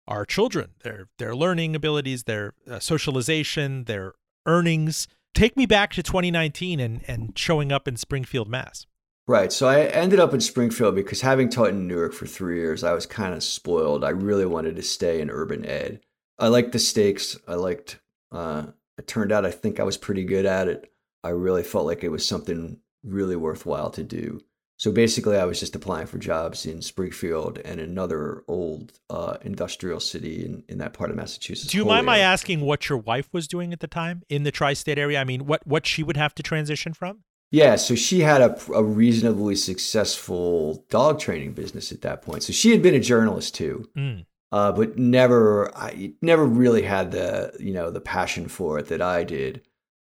[0.07, 4.13] our children, their their learning abilities, their uh, socialization, their
[4.45, 5.07] earnings.
[5.33, 8.85] Take me back to 2019 and and showing up in Springfield, Mass.
[9.27, 9.53] Right.
[9.53, 12.93] So I ended up in Springfield because having taught in Newark for three years, I
[12.93, 14.03] was kind of spoiled.
[14.03, 16.01] I really wanted to stay in urban ed.
[16.39, 17.37] I liked the stakes.
[17.47, 17.99] I liked.
[18.31, 20.91] Uh, it turned out I think I was pretty good at it.
[21.23, 24.41] I really felt like it was something really worthwhile to do.
[24.81, 29.99] So basically, I was just applying for jobs in Springfield and another old uh, industrial
[29.99, 31.71] city in, in that part of Massachusetts.
[31.71, 34.49] Do you mind my asking what your wife was doing at the time in the
[34.49, 35.21] tri-state area?
[35.21, 37.19] I mean, what what she would have to transition from?
[37.51, 42.41] Yeah, so she had a, a reasonably successful dog training business at that point.
[42.41, 44.25] So she had been a journalist too, mm.
[44.51, 48.99] uh, but never, I never really had the you know the passion for it that
[49.03, 49.61] I did.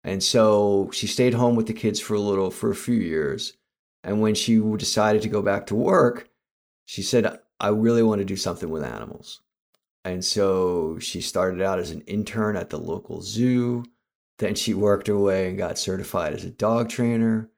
[0.05, 3.55] And so she stayed home with the kids for a little for a few years
[4.05, 6.29] and when she decided to go back to work,
[6.85, 9.41] she said, I really want to do something with animals.
[10.05, 13.85] And so she started out as an intern at the local zoo.
[14.39, 17.51] Then she worked her way and got certified as a dog trainer.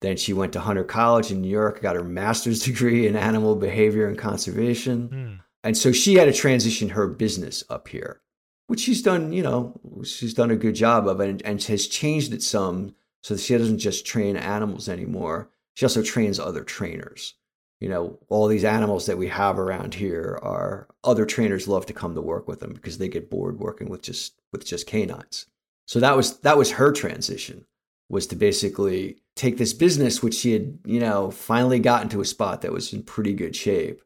[0.00, 3.56] Then she went to Hunter College in New York, got her master's degree in animal
[3.56, 5.08] behavior and conservation.
[5.08, 5.44] Mm.
[5.62, 8.22] And so she had to transition her business up here,
[8.68, 12.32] which she's done, you know, she's done a good job of and, and has changed
[12.32, 15.50] it some so that she doesn't just train animals anymore.
[15.74, 17.34] She also trains other trainers.
[17.80, 21.94] You know, all these animals that we have around here are other trainers love to
[21.94, 25.46] come to work with them because they get bored working with just with just canines.
[25.86, 27.64] So that was that was her transition
[28.10, 32.24] was to basically take this business which she had, you know, finally gotten to a
[32.24, 34.02] spot that was in pretty good shape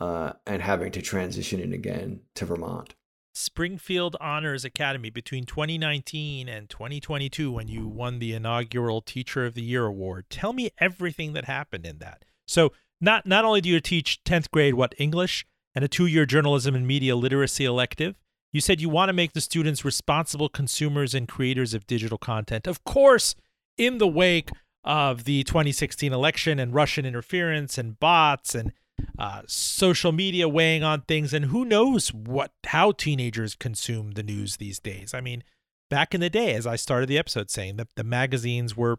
[0.00, 2.94] uh, and having to transition it again to Vermont.
[3.36, 9.62] Springfield Honors Academy between 2019 and 2022 when you won the inaugural Teacher of the
[9.62, 10.24] Year award.
[10.30, 12.24] Tell me everything that happened in that.
[12.48, 15.44] So, not not only do you teach 10th grade what English
[15.74, 18.16] and a 2-year journalism and media literacy elective,
[18.52, 22.66] you said you want to make the students responsible consumers and creators of digital content.
[22.66, 23.34] Of course,
[23.76, 24.48] in the wake
[24.82, 28.72] of the 2016 election and Russian interference and bots and
[29.18, 34.56] uh, social media weighing on things, and who knows what how teenagers consume the news
[34.56, 35.14] these days.
[35.14, 35.42] I mean,
[35.90, 38.98] back in the day, as I started the episode saying, that the magazines were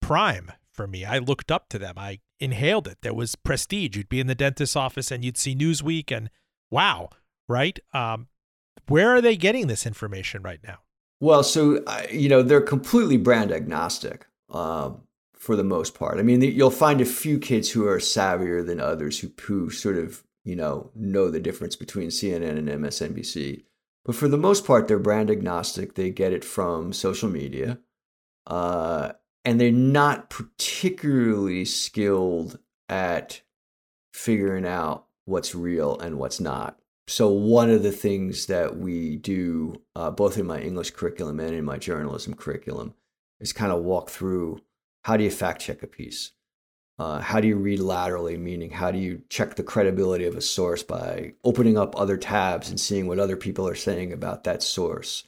[0.00, 1.04] prime for me.
[1.04, 1.94] I looked up to them.
[1.96, 2.98] I inhaled it.
[3.02, 3.96] There was prestige.
[3.96, 6.30] You'd be in the dentist's office and you'd see Newsweek, and
[6.70, 7.10] wow,
[7.48, 7.78] right?
[7.92, 8.28] Um,
[8.88, 10.78] where are they getting this information right now?
[11.20, 14.26] Well, so you know they're completely brand agnostic.
[14.50, 15.02] Um,
[15.42, 16.20] for the most part.
[16.20, 19.98] I mean, you'll find a few kids who are savvier than others who, who sort
[19.98, 23.64] of, you know, know the difference between CNN and MSNBC.
[24.04, 25.96] But for the most part, they're brand agnostic.
[25.96, 27.80] They get it from social media.
[28.46, 33.40] Uh, and they're not particularly skilled at
[34.12, 36.78] figuring out what's real and what's not.
[37.08, 41.52] So, one of the things that we do, uh, both in my English curriculum and
[41.52, 42.94] in my journalism curriculum,
[43.40, 44.60] is kind of walk through
[45.02, 46.32] how do you fact check a piece?
[46.98, 50.40] Uh, how do you read laterally, meaning how do you check the credibility of a
[50.40, 54.62] source by opening up other tabs and seeing what other people are saying about that
[54.62, 55.24] source?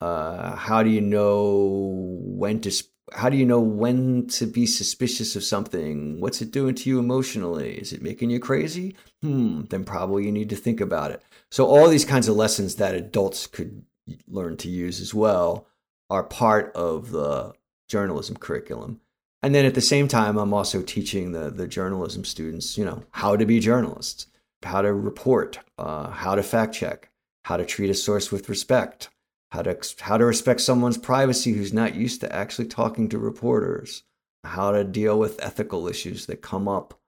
[0.00, 2.70] Uh, how do you know when to
[3.12, 6.20] how do you know when to be suspicious of something?
[6.20, 7.74] What's it doing to you emotionally?
[7.74, 8.96] Is it making you crazy?
[9.22, 11.22] Hmm, then probably you need to think about it.
[11.50, 13.84] So all these kinds of lessons that adults could
[14.26, 15.66] learn to use as well
[16.10, 17.52] are part of the
[17.88, 19.00] journalism curriculum.
[19.44, 23.02] And then at the same time, I'm also teaching the, the journalism students, you know,
[23.10, 24.26] how to be journalists,
[24.62, 27.10] how to report, uh, how to fact check,
[27.44, 29.10] how to treat a source with respect,
[29.50, 34.04] how to, how to respect someone's privacy who's not used to actually talking to reporters,
[34.44, 36.98] how to deal with ethical issues that come up,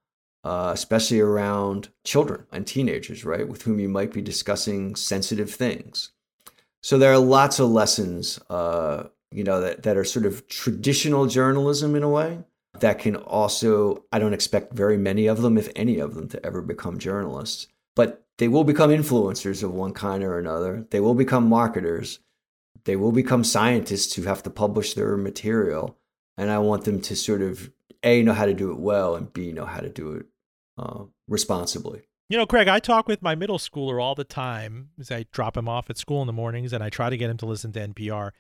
[0.45, 6.11] uh, especially around children and teenagers, right, with whom you might be discussing sensitive things.
[6.83, 9.05] So there are lots of lessons uh,
[9.37, 12.39] you know, that, that are sort of traditional journalism in a way
[12.81, 16.45] that can also, I don't expect very many of them, if any of them, to
[16.45, 20.87] ever become journalists, but they will become influencers of one kind or another.
[20.91, 22.21] They will become marketers.
[22.85, 25.99] They will become scientists who have to publish their material.
[26.39, 27.71] And I want them to sort of
[28.03, 30.27] A, know how to do it well, and B, know how to do it
[30.79, 32.09] uh, responsibly.
[32.31, 35.59] You know, Craig, I talk with my middle schooler all the time as I drop
[35.59, 37.73] him off at school in the mornings and I try to get him to listen
[37.73, 38.31] to NPR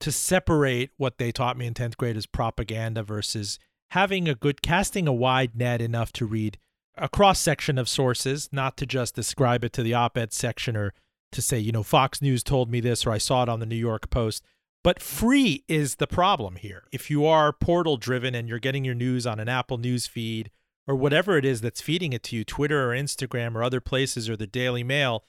[0.00, 3.58] to separate what they taught me in 10th grade as propaganda versus
[3.90, 6.58] having a good casting a wide net enough to read
[6.96, 10.76] a cross section of sources, not to just describe it to the op ed section
[10.76, 10.92] or
[11.32, 13.66] to say, you know, Fox News told me this or I saw it on the
[13.66, 14.44] New York Post.
[14.84, 16.84] But free is the problem here.
[16.92, 20.50] If you are portal driven and you're getting your news on an Apple News feed
[20.86, 24.30] or whatever it is that's feeding it to you, Twitter or Instagram or other places
[24.30, 25.24] or the Daily Mail,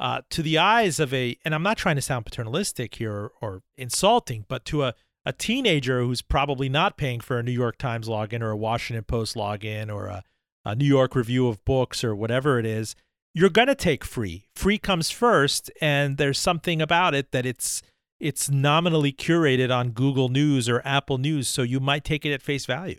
[0.00, 3.32] uh, to the eyes of a, and I'm not trying to sound paternalistic here or,
[3.42, 4.94] or insulting, but to a,
[5.26, 9.04] a teenager who's probably not paying for a New York Times login or a Washington
[9.04, 10.24] Post login or a,
[10.64, 12.96] a New York review of books or whatever it is,
[13.34, 14.46] you're going to take free.
[14.56, 17.82] Free comes first and there's something about it that it's
[18.18, 22.42] it's nominally curated on Google News or Apple News, so you might take it at
[22.42, 22.98] face value.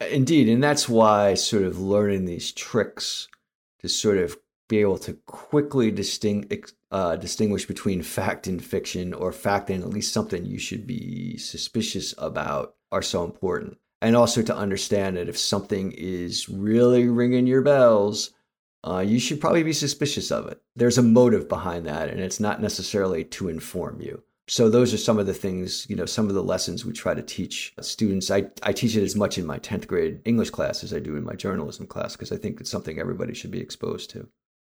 [0.00, 3.26] Indeed, and that's why sort of learning these tricks
[3.80, 4.36] to sort of
[4.68, 5.88] be able to quickly
[6.90, 11.36] uh, distinguish between fact and fiction, or fact and at least something you should be
[11.36, 13.78] suspicious about, are so important.
[14.00, 18.30] And also to understand that if something is really ringing your bells,
[18.86, 20.60] uh, you should probably be suspicious of it.
[20.76, 24.22] There's a motive behind that, and it's not necessarily to inform you.
[24.46, 27.14] So those are some of the things, you know, some of the lessons we try
[27.14, 28.30] to teach students.
[28.30, 31.16] I, I teach it as much in my 10th grade English class as I do
[31.16, 34.28] in my journalism class because I think it's something everybody should be exposed to.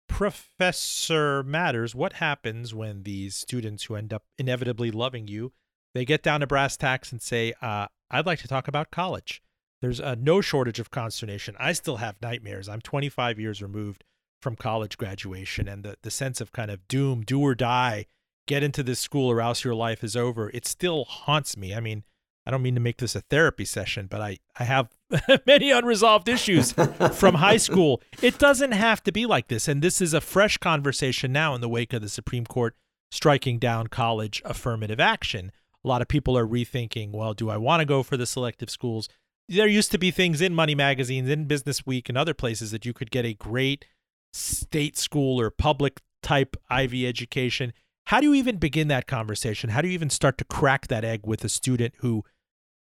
[0.08, 5.54] Professor Matters, what happens when these students who end up inevitably loving you,
[5.94, 9.42] they get down to brass tacks and say, uh, I'd like to talk about college.
[9.82, 11.56] There's uh, no shortage of consternation.
[11.60, 12.68] I still have nightmares.
[12.68, 14.04] I'm 25 years removed
[14.42, 18.06] from college graduation, and the, the sense of kind of doom, do or die,
[18.48, 21.76] get into this school or else your life is over, it still haunts me.
[21.76, 22.04] I mean,
[22.48, 24.88] I don't mean to make this a therapy session, but I, I have
[25.46, 28.02] many unresolved issues from high school.
[28.22, 29.68] It doesn't have to be like this.
[29.68, 32.74] And this is a fresh conversation now in the wake of the Supreme Court
[33.12, 35.52] striking down college affirmative action.
[35.84, 38.70] A lot of people are rethinking well, do I want to go for the selective
[38.70, 39.10] schools?
[39.50, 42.86] There used to be things in Money magazines, in Business Week, and other places that
[42.86, 43.84] you could get a great
[44.32, 47.74] state school or public type Ivy education.
[48.06, 49.72] How do you even begin that conversation?
[49.72, 52.24] How do you even start to crack that egg with a student who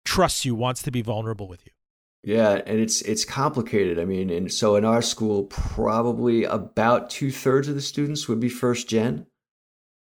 [0.08, 1.72] trusts you, wants to be vulnerable with you.
[2.24, 3.98] Yeah, and it's it's complicated.
[3.98, 8.40] I mean, and so in our school, probably about two thirds of the students would
[8.40, 9.26] be first gen.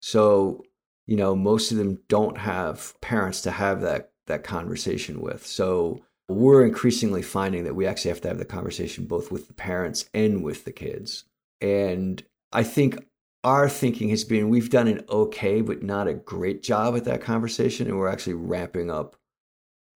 [0.01, 0.63] So
[1.07, 5.45] you know, most of them don't have parents to have that that conversation with.
[5.45, 9.53] So we're increasingly finding that we actually have to have the conversation both with the
[9.53, 11.25] parents and with the kids.
[11.61, 13.05] And I think
[13.43, 17.21] our thinking has been we've done an okay but not a great job at that
[17.21, 19.16] conversation and we're actually ramping up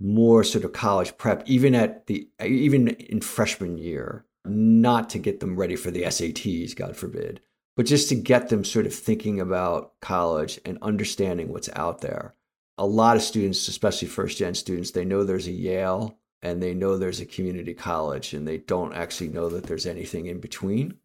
[0.02, 5.40] more sort of college prep, even at the even in freshman year, not to get
[5.40, 7.42] them ready for the SATs, God forbid,
[7.78, 12.34] but just to get them sort of thinking about college and understanding what's out there.
[12.78, 16.74] A lot of students, especially first gen students, they know there's a Yale and they
[16.74, 20.96] know there's a community college and they don't actually know that there's anything in between.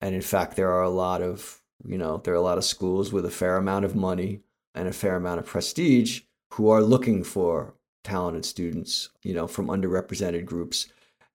[0.00, 2.64] And in fact, there are a lot of, you know, there are a lot of
[2.64, 4.40] schools with a fair amount of money
[4.74, 6.22] and a fair amount of prestige
[6.54, 7.74] who are looking for
[8.04, 10.88] talented students, you know, from underrepresented groups,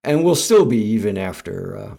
[0.03, 1.95] and will still be even after uh,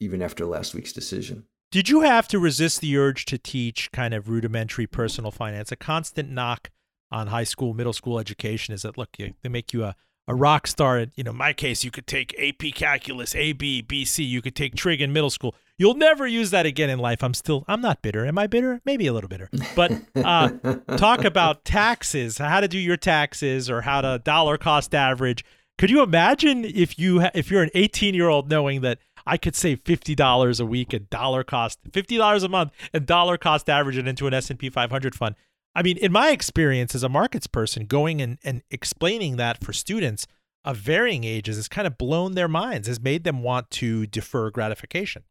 [0.00, 1.44] even after last week's decision.
[1.70, 5.70] Did you have to resist the urge to teach kind of rudimentary personal finance?
[5.70, 6.70] A constant knock
[7.12, 9.94] on high school, middle school education is that look, they make you a
[10.28, 11.06] a rock star.
[11.16, 14.26] You know, my case, you could take AP Calculus, AB, BC.
[14.26, 15.54] You could take Trig in middle school.
[15.78, 17.24] You'll never use that again in life.
[17.24, 18.26] I'm still, I'm not bitter.
[18.26, 18.80] Am I bitter?
[18.84, 19.48] Maybe a little bitter.
[19.74, 20.50] But uh,
[20.96, 25.44] talk about taxes, how to do your taxes, or how to dollar cost average.
[25.78, 29.38] Could you imagine if you ha- if you're an 18 year old knowing that I
[29.38, 33.38] could save fifty dollars a week and dollar cost fifty dollars a month and dollar
[33.38, 35.36] cost average it into an S and P 500 fund?
[35.74, 39.72] I mean, in my experience as a markets person, going and, and explaining that for
[39.72, 40.26] students
[40.64, 44.50] of varying ages has kind of blown their minds, has made them want to defer
[44.50, 45.24] gratification.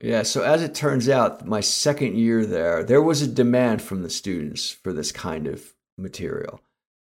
[0.00, 4.02] Yeah, so as it turns out, my second year there, there was a demand from
[4.02, 6.60] the students for this kind of material.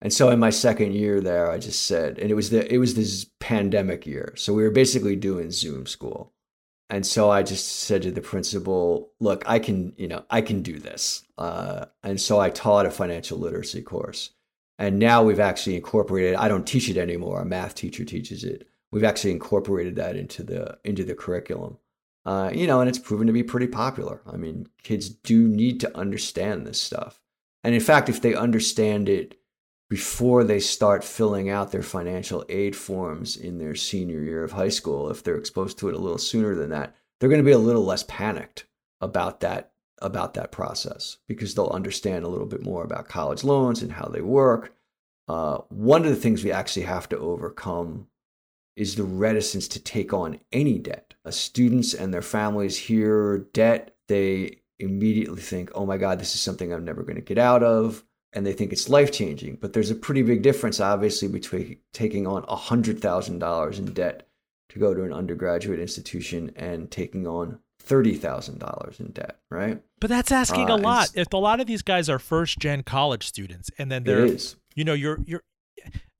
[0.01, 2.77] And so in my second year there, I just said, and it was the it
[2.77, 4.33] was this pandemic year.
[4.35, 6.32] So we were basically doing Zoom school.
[6.89, 10.61] And so I just said to the principal, look, I can, you know, I can
[10.61, 11.23] do this.
[11.37, 14.31] Uh, and so I taught a financial literacy course.
[14.77, 17.41] And now we've actually incorporated, I don't teach it anymore.
[17.41, 18.67] A math teacher teaches it.
[18.91, 21.77] We've actually incorporated that into the into the curriculum.
[22.25, 24.21] Uh, you know, and it's proven to be pretty popular.
[24.31, 27.19] I mean, kids do need to understand this stuff.
[27.63, 29.39] And in fact, if they understand it
[29.93, 34.67] before they start filling out their financial aid forms in their senior year of high
[34.67, 37.51] school, if they're exposed to it a little sooner than that, they're going to be
[37.51, 38.65] a little less panicked
[39.01, 43.83] about that about that process because they'll understand a little bit more about college loans
[43.83, 44.73] and how they work.
[45.27, 48.07] Uh, one of the things we actually have to overcome
[48.75, 51.13] is the reticence to take on any debt.
[51.23, 56.41] Uh, students and their families hear debt, they immediately think, oh my God, this is
[56.41, 58.03] something I'm never going to get out of
[58.33, 59.57] and they think it's life changing.
[59.61, 64.27] But there's a pretty big difference, obviously, between taking on $100,000 in debt
[64.69, 69.81] to go to an undergraduate institution and taking on $30,000 in debt, right?
[69.99, 71.11] But that's asking uh, a lot.
[71.15, 74.37] If a lot of these guys are first gen college students and then they're,
[74.75, 75.43] you know, you're, you're,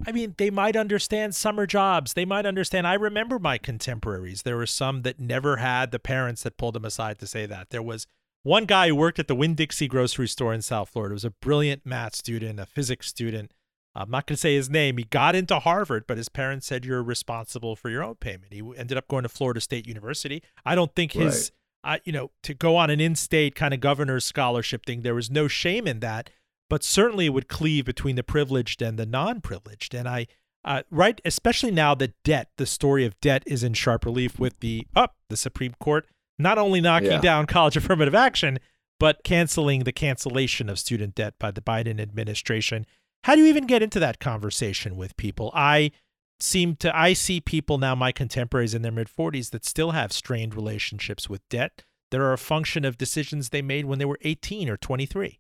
[0.05, 2.13] I mean, they might understand summer jobs.
[2.13, 2.85] They might understand.
[2.85, 4.41] I remember my contemporaries.
[4.41, 7.69] There were some that never had the parents that pulled them aside to say that.
[7.69, 8.05] There was
[8.43, 11.13] one guy who worked at the Winn Dixie grocery store in South Florida.
[11.13, 13.53] was a brilliant math student, a physics student.
[13.95, 14.97] I'm not going to say his name.
[14.97, 18.53] He got into Harvard, but his parents said you're responsible for your own payment.
[18.53, 20.41] He ended up going to Florida State University.
[20.65, 21.51] I don't think his,
[21.83, 21.97] right.
[21.97, 25.29] uh, you know, to go on an in-state kind of governor's scholarship thing, there was
[25.29, 26.31] no shame in that
[26.73, 29.93] but certainly it would cleave between the privileged and the non-privileged.
[29.93, 30.25] And I,
[30.65, 34.59] uh, right, especially now that debt, the story of debt is in sharp relief with
[34.59, 37.21] the up oh, the Supreme Court not only knocking yeah.
[37.21, 38.59] down college affirmative action,
[38.99, 42.85] but canceling the cancellation of student debt by the Biden administration.
[43.23, 45.51] How do you even get into that conversation with people?
[45.53, 45.91] I
[46.39, 50.11] seem to I see people now, my contemporaries in their mid 40s, that still have
[50.11, 54.19] strained relationships with debt that are a function of decisions they made when they were
[54.21, 55.39] 18 or 23.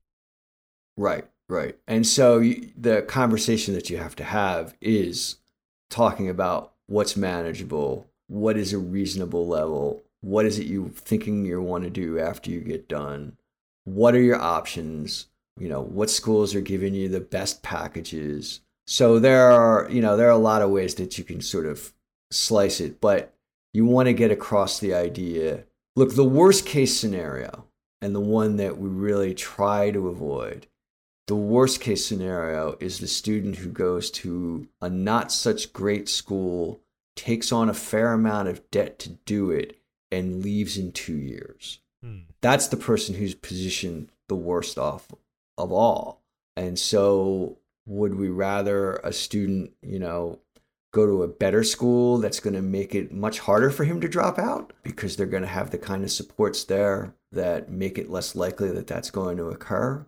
[0.97, 1.75] Right, right.
[1.87, 5.37] And so you, the conversation that you have to have is
[5.89, 11.61] talking about what's manageable, what is a reasonable level, what is it you thinking you
[11.61, 13.37] want to do after you get done,
[13.83, 18.61] what are your options, you know, what schools are giving you the best packages.
[18.87, 21.65] So there are, you know, there are a lot of ways that you can sort
[21.65, 21.93] of
[22.31, 23.33] slice it, but
[23.73, 25.65] you want to get across the idea.
[25.95, 27.65] Look, the worst case scenario
[28.01, 30.67] and the one that we really try to avoid
[31.27, 36.81] the worst case scenario is the student who goes to a not such great school,
[37.15, 39.79] takes on a fair amount of debt to do it,
[40.13, 41.79] and leaves in two years.
[42.03, 42.19] Hmm.
[42.41, 45.07] That's the person who's positioned the worst off
[45.57, 46.21] of all.
[46.55, 50.39] And so, would we rather a student, you know,
[50.91, 54.07] go to a better school that's going to make it much harder for him to
[54.07, 58.11] drop out because they're going to have the kind of supports there that make it
[58.11, 60.05] less likely that that's going to occur?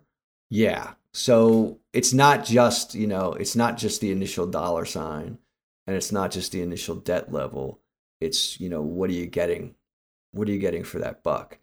[0.48, 5.38] Yeah, so it's not just, you know, it's not just the initial dollar sign
[5.86, 7.80] and it's not just the initial debt level.
[8.20, 9.74] It's, you know, what are you getting?
[10.36, 11.58] What are you getting for that buck?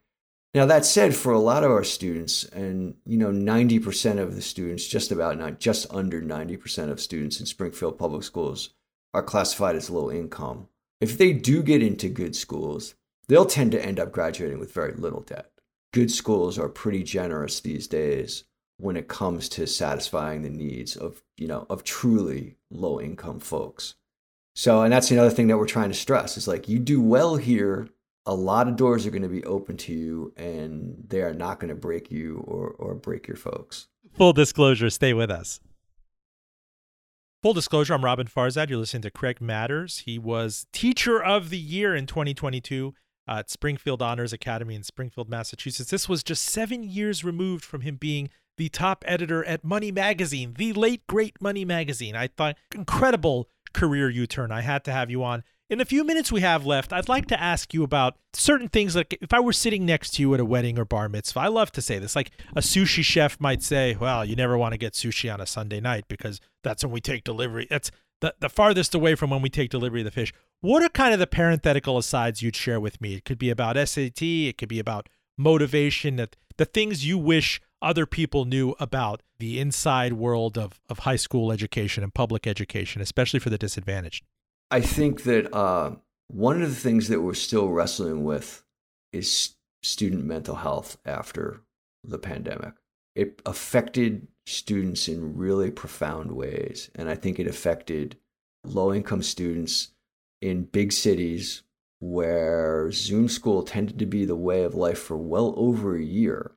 [0.54, 4.42] Now, that said, for a lot of our students, and, you know, 90% of the
[4.42, 8.70] students, just about not just under 90% of students in Springfield public schools
[9.14, 10.68] are classified as low income.
[11.02, 12.94] If they do get into good schools,
[13.28, 15.50] they'll tend to end up graduating with very little debt.
[15.92, 18.44] Good schools are pretty generous these days
[18.78, 23.96] when it comes to satisfying the needs of you know of truly low income folks
[24.56, 27.36] so and that's another thing that we're trying to stress is like you do well
[27.36, 27.88] here
[28.26, 31.60] a lot of doors are going to be open to you and they are not
[31.60, 35.60] going to break you or or break your folks full disclosure stay with us
[37.44, 38.70] Full disclosure, I'm Roben Farzad.
[38.70, 40.04] You're listening to Craig Matters.
[40.06, 42.94] He was Teacher of the Year in 2022
[43.28, 45.90] uh, at Springfield Honors Academy in Springfield, Massachusetts.
[45.90, 50.54] This was just seven years removed from him being the top editor at Money Magazine,
[50.58, 52.16] the late great Money Magazine.
[52.16, 54.54] I thought incredible career U-turn.
[54.54, 55.44] I had to have you on.
[55.70, 58.96] In the few minutes we have left, I'd like to ask you about certain things
[58.96, 61.48] like if I were sitting next to you at a wedding or bar mitzvah, I
[61.48, 62.16] love to say this.
[62.16, 65.46] Like a sushi chef might say, Well, you never want to get sushi on a
[65.46, 67.66] Sunday night because that's when we take delivery.
[67.70, 70.34] That's the, the farthest away from when we take delivery of the fish.
[70.62, 73.16] What are kind of the parenthetical asides you'd share with me?
[73.16, 75.08] It could be about SAT, it could be about
[75.38, 81.00] motivation, that the things you wish other people knew about the inside world of, of
[81.00, 84.24] high school education and public education, especially for the disadvantaged?
[84.74, 85.98] I think that uh,
[86.30, 88.64] one of the things that we're still wrestling with
[89.12, 89.54] is
[89.84, 91.62] student mental health after
[92.04, 92.74] the pandemic.
[93.14, 96.90] It affected students in really profound ways.
[96.96, 98.18] And I think it affected
[98.64, 99.90] low income students
[100.42, 101.62] in big cities
[102.00, 106.56] where Zoom school tended to be the way of life for well over a year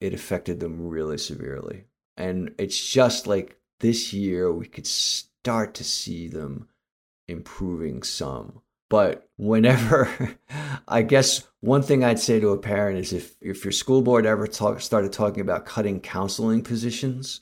[0.00, 1.86] it affected them really severely.
[2.16, 6.68] And it's just like this year we could start to see them
[7.28, 8.60] improving some.
[8.88, 10.36] But whenever,
[10.88, 14.26] I guess one thing I'd say to a parent is if, if your school board
[14.26, 17.40] ever talk, started talking about cutting counseling positions,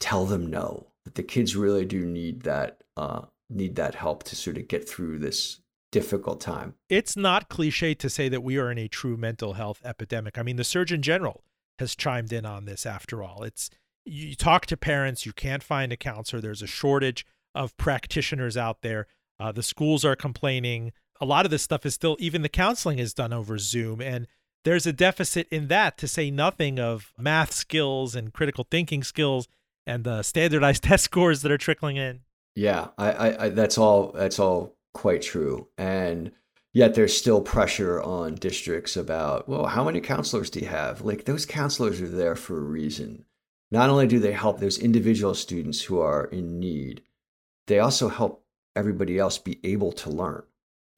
[0.00, 0.86] tell them no.
[1.04, 4.86] That the kids really do need that uh, need that help to sort of get
[4.86, 5.60] through this
[5.90, 6.74] difficult time.
[6.88, 10.36] It's not cliche to say that we are in a true mental health epidemic.
[10.38, 11.42] I mean, the Surgeon General
[11.78, 13.42] has chimed in on this after all.
[13.42, 13.70] It's
[14.04, 16.40] you talk to parents, you can't find a counselor.
[16.40, 19.06] There's a shortage of practitioners out there.
[19.40, 20.92] Uh, the schools are complaining.
[21.20, 24.00] A lot of this stuff is still, even the counseling is done over Zoom.
[24.00, 24.26] And
[24.64, 29.48] there's a deficit in that, to say nothing of math skills and critical thinking skills
[29.86, 32.20] and the standardized test scores that are trickling in.
[32.54, 34.12] Yeah, I, I, I that's all.
[34.12, 35.68] That's all quite true.
[35.78, 36.32] And
[36.72, 41.00] Yet there's still pressure on districts about, well, how many counselors do you have?
[41.00, 43.24] Like those counselors are there for a reason.
[43.72, 47.02] Not only do they help those individual students who are in need,
[47.66, 48.44] they also help
[48.80, 50.42] everybody else be able to learn.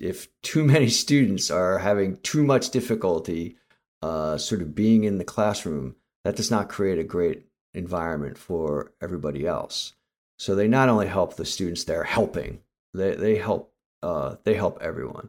[0.00, 3.56] If too many students are having too much difficulty
[4.00, 8.92] uh, sort of being in the classroom, that does not create a great environment for
[9.00, 9.92] everybody else.
[10.38, 12.60] So they not only help the students they're helping,
[12.94, 13.72] they, they help
[14.02, 15.28] uh, they help everyone.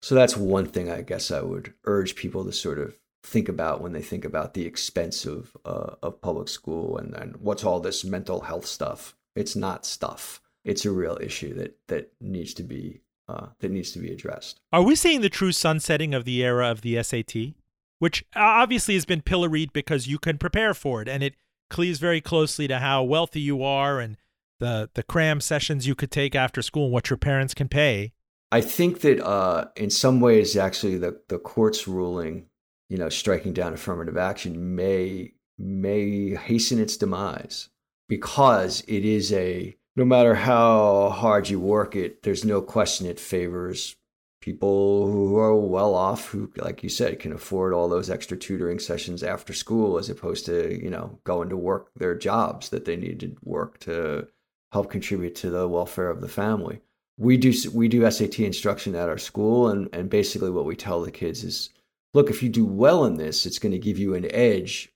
[0.00, 3.80] So that's one thing I guess I would urge people to sort of think about
[3.80, 7.80] when they think about the expense of uh, of public school and, and what's all
[7.80, 9.16] this mental health stuff.
[9.34, 10.41] It's not stuff.
[10.64, 14.60] It's a real issue that that needs to be uh, that needs to be addressed.
[14.72, 17.54] Are we seeing the true sunsetting of the era of the SAT,
[17.98, 21.34] which obviously has been pilloried because you can prepare for it and it
[21.70, 24.16] cleaves very closely to how wealthy you are and
[24.60, 28.12] the the cram sessions you could take after school and what your parents can pay.
[28.52, 32.46] I think that uh, in some ways, actually, the the court's ruling,
[32.88, 37.70] you know, striking down affirmative action may may hasten its demise
[38.08, 43.20] because it is a no matter how hard you work it, there's no question it
[43.20, 43.96] favors
[44.42, 48.78] people who are well off, who, like you said, can afford all those extra tutoring
[48.78, 52.96] sessions after school, as opposed to you know going to work their jobs that they
[52.96, 54.28] need to work to
[54.72, 56.80] help contribute to the welfare of the family.
[57.16, 61.00] We do we do SAT instruction at our school, and and basically what we tell
[61.00, 61.70] the kids is,
[62.12, 64.92] look, if you do well in this, it's going to give you an edge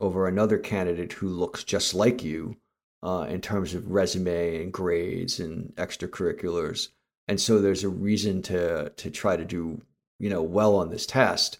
[0.00, 2.56] over another candidate who looks just like you
[3.02, 6.88] uh, in terms of resume and grades and extracurriculars.
[7.28, 9.82] And so there's a reason to to try to do
[10.18, 11.58] you know well on this test.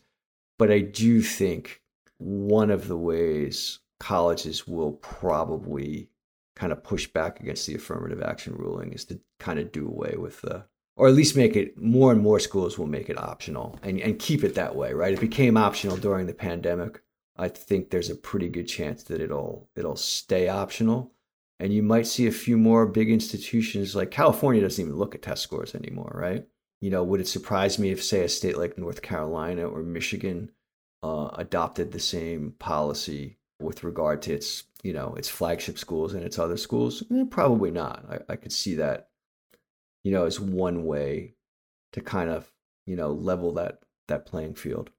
[0.58, 1.82] But I do think
[2.18, 6.08] one of the ways colleges will probably
[6.54, 10.16] kind of push back against the affirmative action ruling is to kind of do away
[10.16, 10.64] with the
[10.96, 14.18] or at least make it more and more schools will make it optional and, and
[14.18, 17.02] keep it that way right it became optional during the pandemic
[17.36, 21.12] i think there's a pretty good chance that it'll it'll stay optional
[21.58, 25.22] and you might see a few more big institutions like california doesn't even look at
[25.22, 26.46] test scores anymore right
[26.80, 30.50] you know would it surprise me if say a state like north carolina or michigan
[31.02, 36.24] uh, adopted the same policy with regard to its you know its flagship schools and
[36.24, 37.02] its other schools?
[37.12, 38.04] Eh, probably not.
[38.08, 39.08] I, I could see that
[40.04, 41.34] you know as one way
[41.92, 42.50] to kind of
[42.86, 44.90] you know level that that playing field.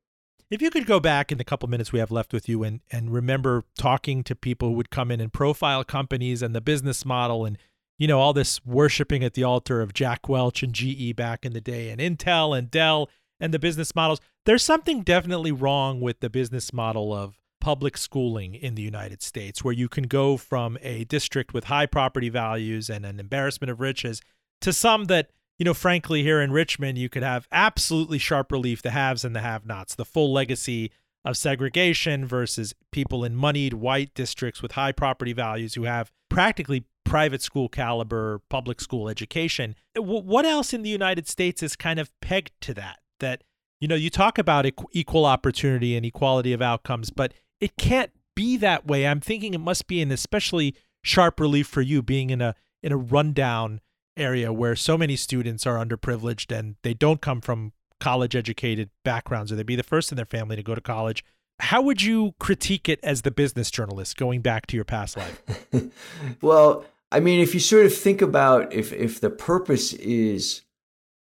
[0.49, 2.79] If you could go back in the couple minutes we have left with you and
[2.91, 7.05] and remember talking to people who would come in and profile companies and the business
[7.05, 7.57] model and
[7.97, 11.53] you know all this worshiping at the altar of Jack Welch and GE back in
[11.53, 14.19] the day and Intel and Dell and the business models.
[14.45, 19.63] There's something definitely wrong with the business model of public schooling in the United States,
[19.63, 23.81] where you can go from a district with high property values and an embarrassment of
[23.81, 24.21] riches
[24.61, 28.81] to some that, you know, frankly, here in Richmond, you could have absolutely sharp relief
[28.81, 30.91] the haves and the have nots, the full legacy
[31.25, 36.85] of segregation versus people in moneyed white districts with high property values who have practically
[37.05, 39.75] private school caliber public school education.
[39.95, 42.99] What else in the United States is kind of pegged to that?
[43.19, 43.43] That,
[43.81, 48.57] you know, you talk about equal opportunity and equality of outcomes, but it can't be
[48.57, 49.07] that way.
[49.07, 52.91] I'm thinking it must be an especially sharp relief for you being in a in
[52.91, 53.81] a rundown
[54.17, 59.51] area where so many students are underprivileged and they don't come from college educated backgrounds
[59.51, 61.23] or they'd be the first in their family to go to college.
[61.59, 65.41] How would you critique it as the business journalist going back to your past life?
[66.41, 70.61] well, I mean, if you sort of think about if if the purpose is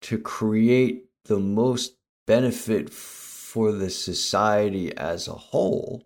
[0.01, 1.95] to create the most
[2.27, 6.05] benefit for the society as a whole,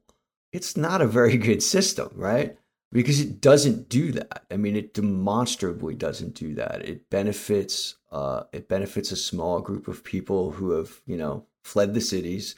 [0.51, 2.57] it's not a very good system, right?
[2.91, 4.45] Because it doesn't do that.
[4.49, 6.87] I mean, it demonstrably doesn't do that.
[6.87, 11.93] It benefits uh, it benefits a small group of people who have you know fled
[11.93, 12.55] the cities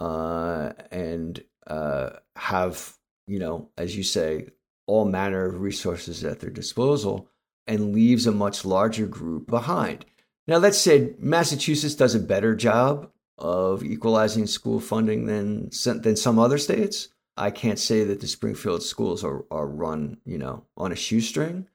[0.00, 2.96] uh, and uh, have
[3.26, 4.48] you know, as you say,
[4.86, 7.28] all manner of resources at their disposal,
[7.66, 10.04] and leaves a much larger group behind.
[10.46, 15.70] Now, that said, Massachusetts does a better job of equalizing school funding than
[16.02, 17.08] than some other states.
[17.36, 21.68] I can't say that the Springfield schools are, are run, you know, on a shoestring,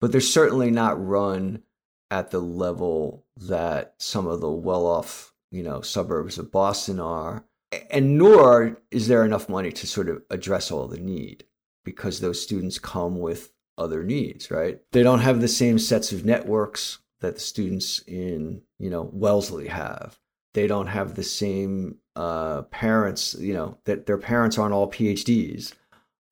[0.00, 1.62] but they're certainly not run
[2.10, 7.44] at the level that some of the well-off, you know, suburbs of Boston are.
[7.90, 11.44] And nor is there enough money to sort of address all the need
[11.84, 14.80] because those students come with other needs, right?
[14.92, 19.68] They don't have the same sets of networks that the students in, you know, Wellesley
[19.68, 20.18] have.
[20.54, 25.74] They don't have the same uh, parents, you know, that their parents aren't all PhDs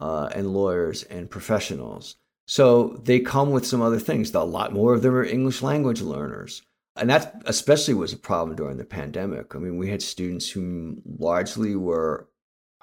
[0.00, 2.16] uh, and lawyers and professionals.
[2.46, 4.34] So they come with some other things.
[4.34, 6.62] A lot more of them are English language learners.
[6.96, 9.54] And that especially was a problem during the pandemic.
[9.54, 12.28] I mean, we had students who largely were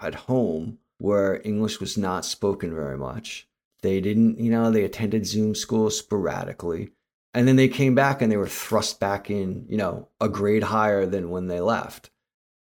[0.01, 3.47] at home where English was not spoken very much.
[3.81, 6.89] They didn't, you know, they attended Zoom school sporadically.
[7.39, 10.63] And then they came back and they were thrust back in, you know, a grade
[10.63, 12.09] higher than when they left,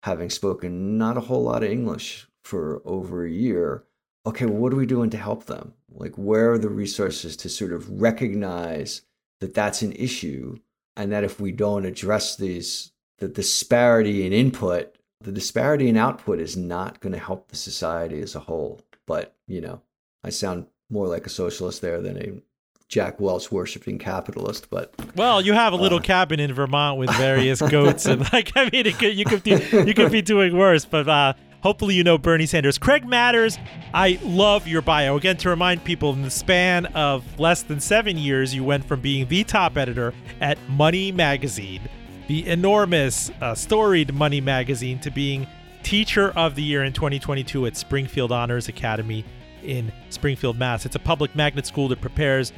[0.02, 3.84] having spoken not a whole lot of English for over a year.
[4.24, 5.74] Okay, well, what are we doing to help them?
[5.90, 9.02] Like, where are the resources to sort of recognize
[9.40, 10.56] that that's an issue
[10.96, 16.40] and that if we don't address these, the disparity in input, the disparity in output
[16.40, 18.80] is not going to help the society as a whole.
[19.06, 19.82] But, you know,
[20.24, 22.40] I sound more like a socialist there than a
[22.92, 27.08] Jack Welch worshiping capitalist, but well, you have a little uh, cabin in Vermont with
[27.16, 30.84] various goats, and like I mean, could, you could do, you could be doing worse.
[30.84, 31.32] But uh,
[31.62, 32.76] hopefully, you know Bernie Sanders.
[32.76, 33.58] Craig Matters,
[33.94, 35.16] I love your bio.
[35.16, 39.00] Again, to remind people, in the span of less than seven years, you went from
[39.00, 40.12] being the top editor
[40.42, 41.80] at Money Magazine,
[42.28, 45.46] the enormous, uh, storied Money Magazine, to being
[45.82, 49.24] Teacher of the Year in 2022 at Springfield Honors Academy
[49.62, 50.84] in Springfield, Mass.
[50.84, 52.52] It's a public magnet school that prepares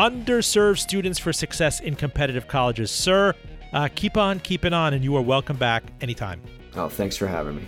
[0.00, 2.90] underserved students for success in competitive colleges.
[2.90, 3.34] Sir,
[3.74, 6.40] uh, keep on keeping on, and you are welcome back anytime.
[6.74, 7.64] Oh, thanks for having me.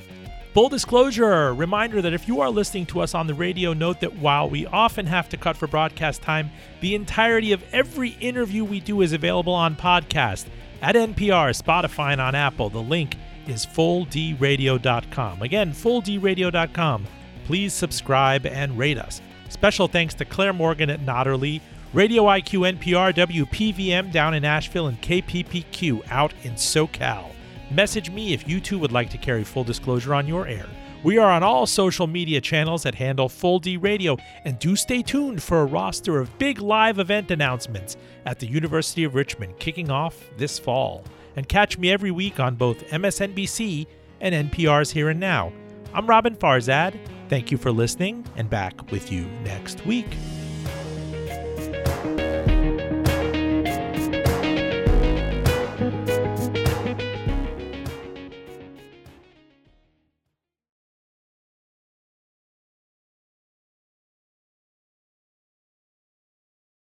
[0.54, 4.16] Full disclosure reminder that if you are listening to us on the radio, note that
[4.16, 8.80] while we often have to cut for broadcast time, the entirety of every interview we
[8.80, 10.46] do is available on podcast
[10.82, 12.68] at NPR, Spotify, and on Apple.
[12.68, 13.16] The link
[13.46, 15.42] is fulldradio.com.
[15.42, 17.06] Again, fulldradio.com.
[17.44, 19.20] Please subscribe and rate us.
[19.48, 21.60] Special thanks to Claire Morgan at Notterly
[21.92, 27.32] Radio IQ NPR WPVM down in Asheville and KPPQ out in SoCal.
[27.70, 30.66] Message me if you too would like to carry full disclosure on your air.
[31.02, 34.16] We are on all social media channels that handle Full D Radio,
[34.46, 39.04] and do stay tuned for a roster of big live event announcements at the University
[39.04, 41.04] of Richmond kicking off this fall.
[41.36, 43.86] And catch me every week on both MSNBC
[44.22, 45.52] and NPR's Here and Now.
[45.92, 46.98] I'm Roben Farzad.
[47.28, 50.08] Thank you for listening, and back with you next week.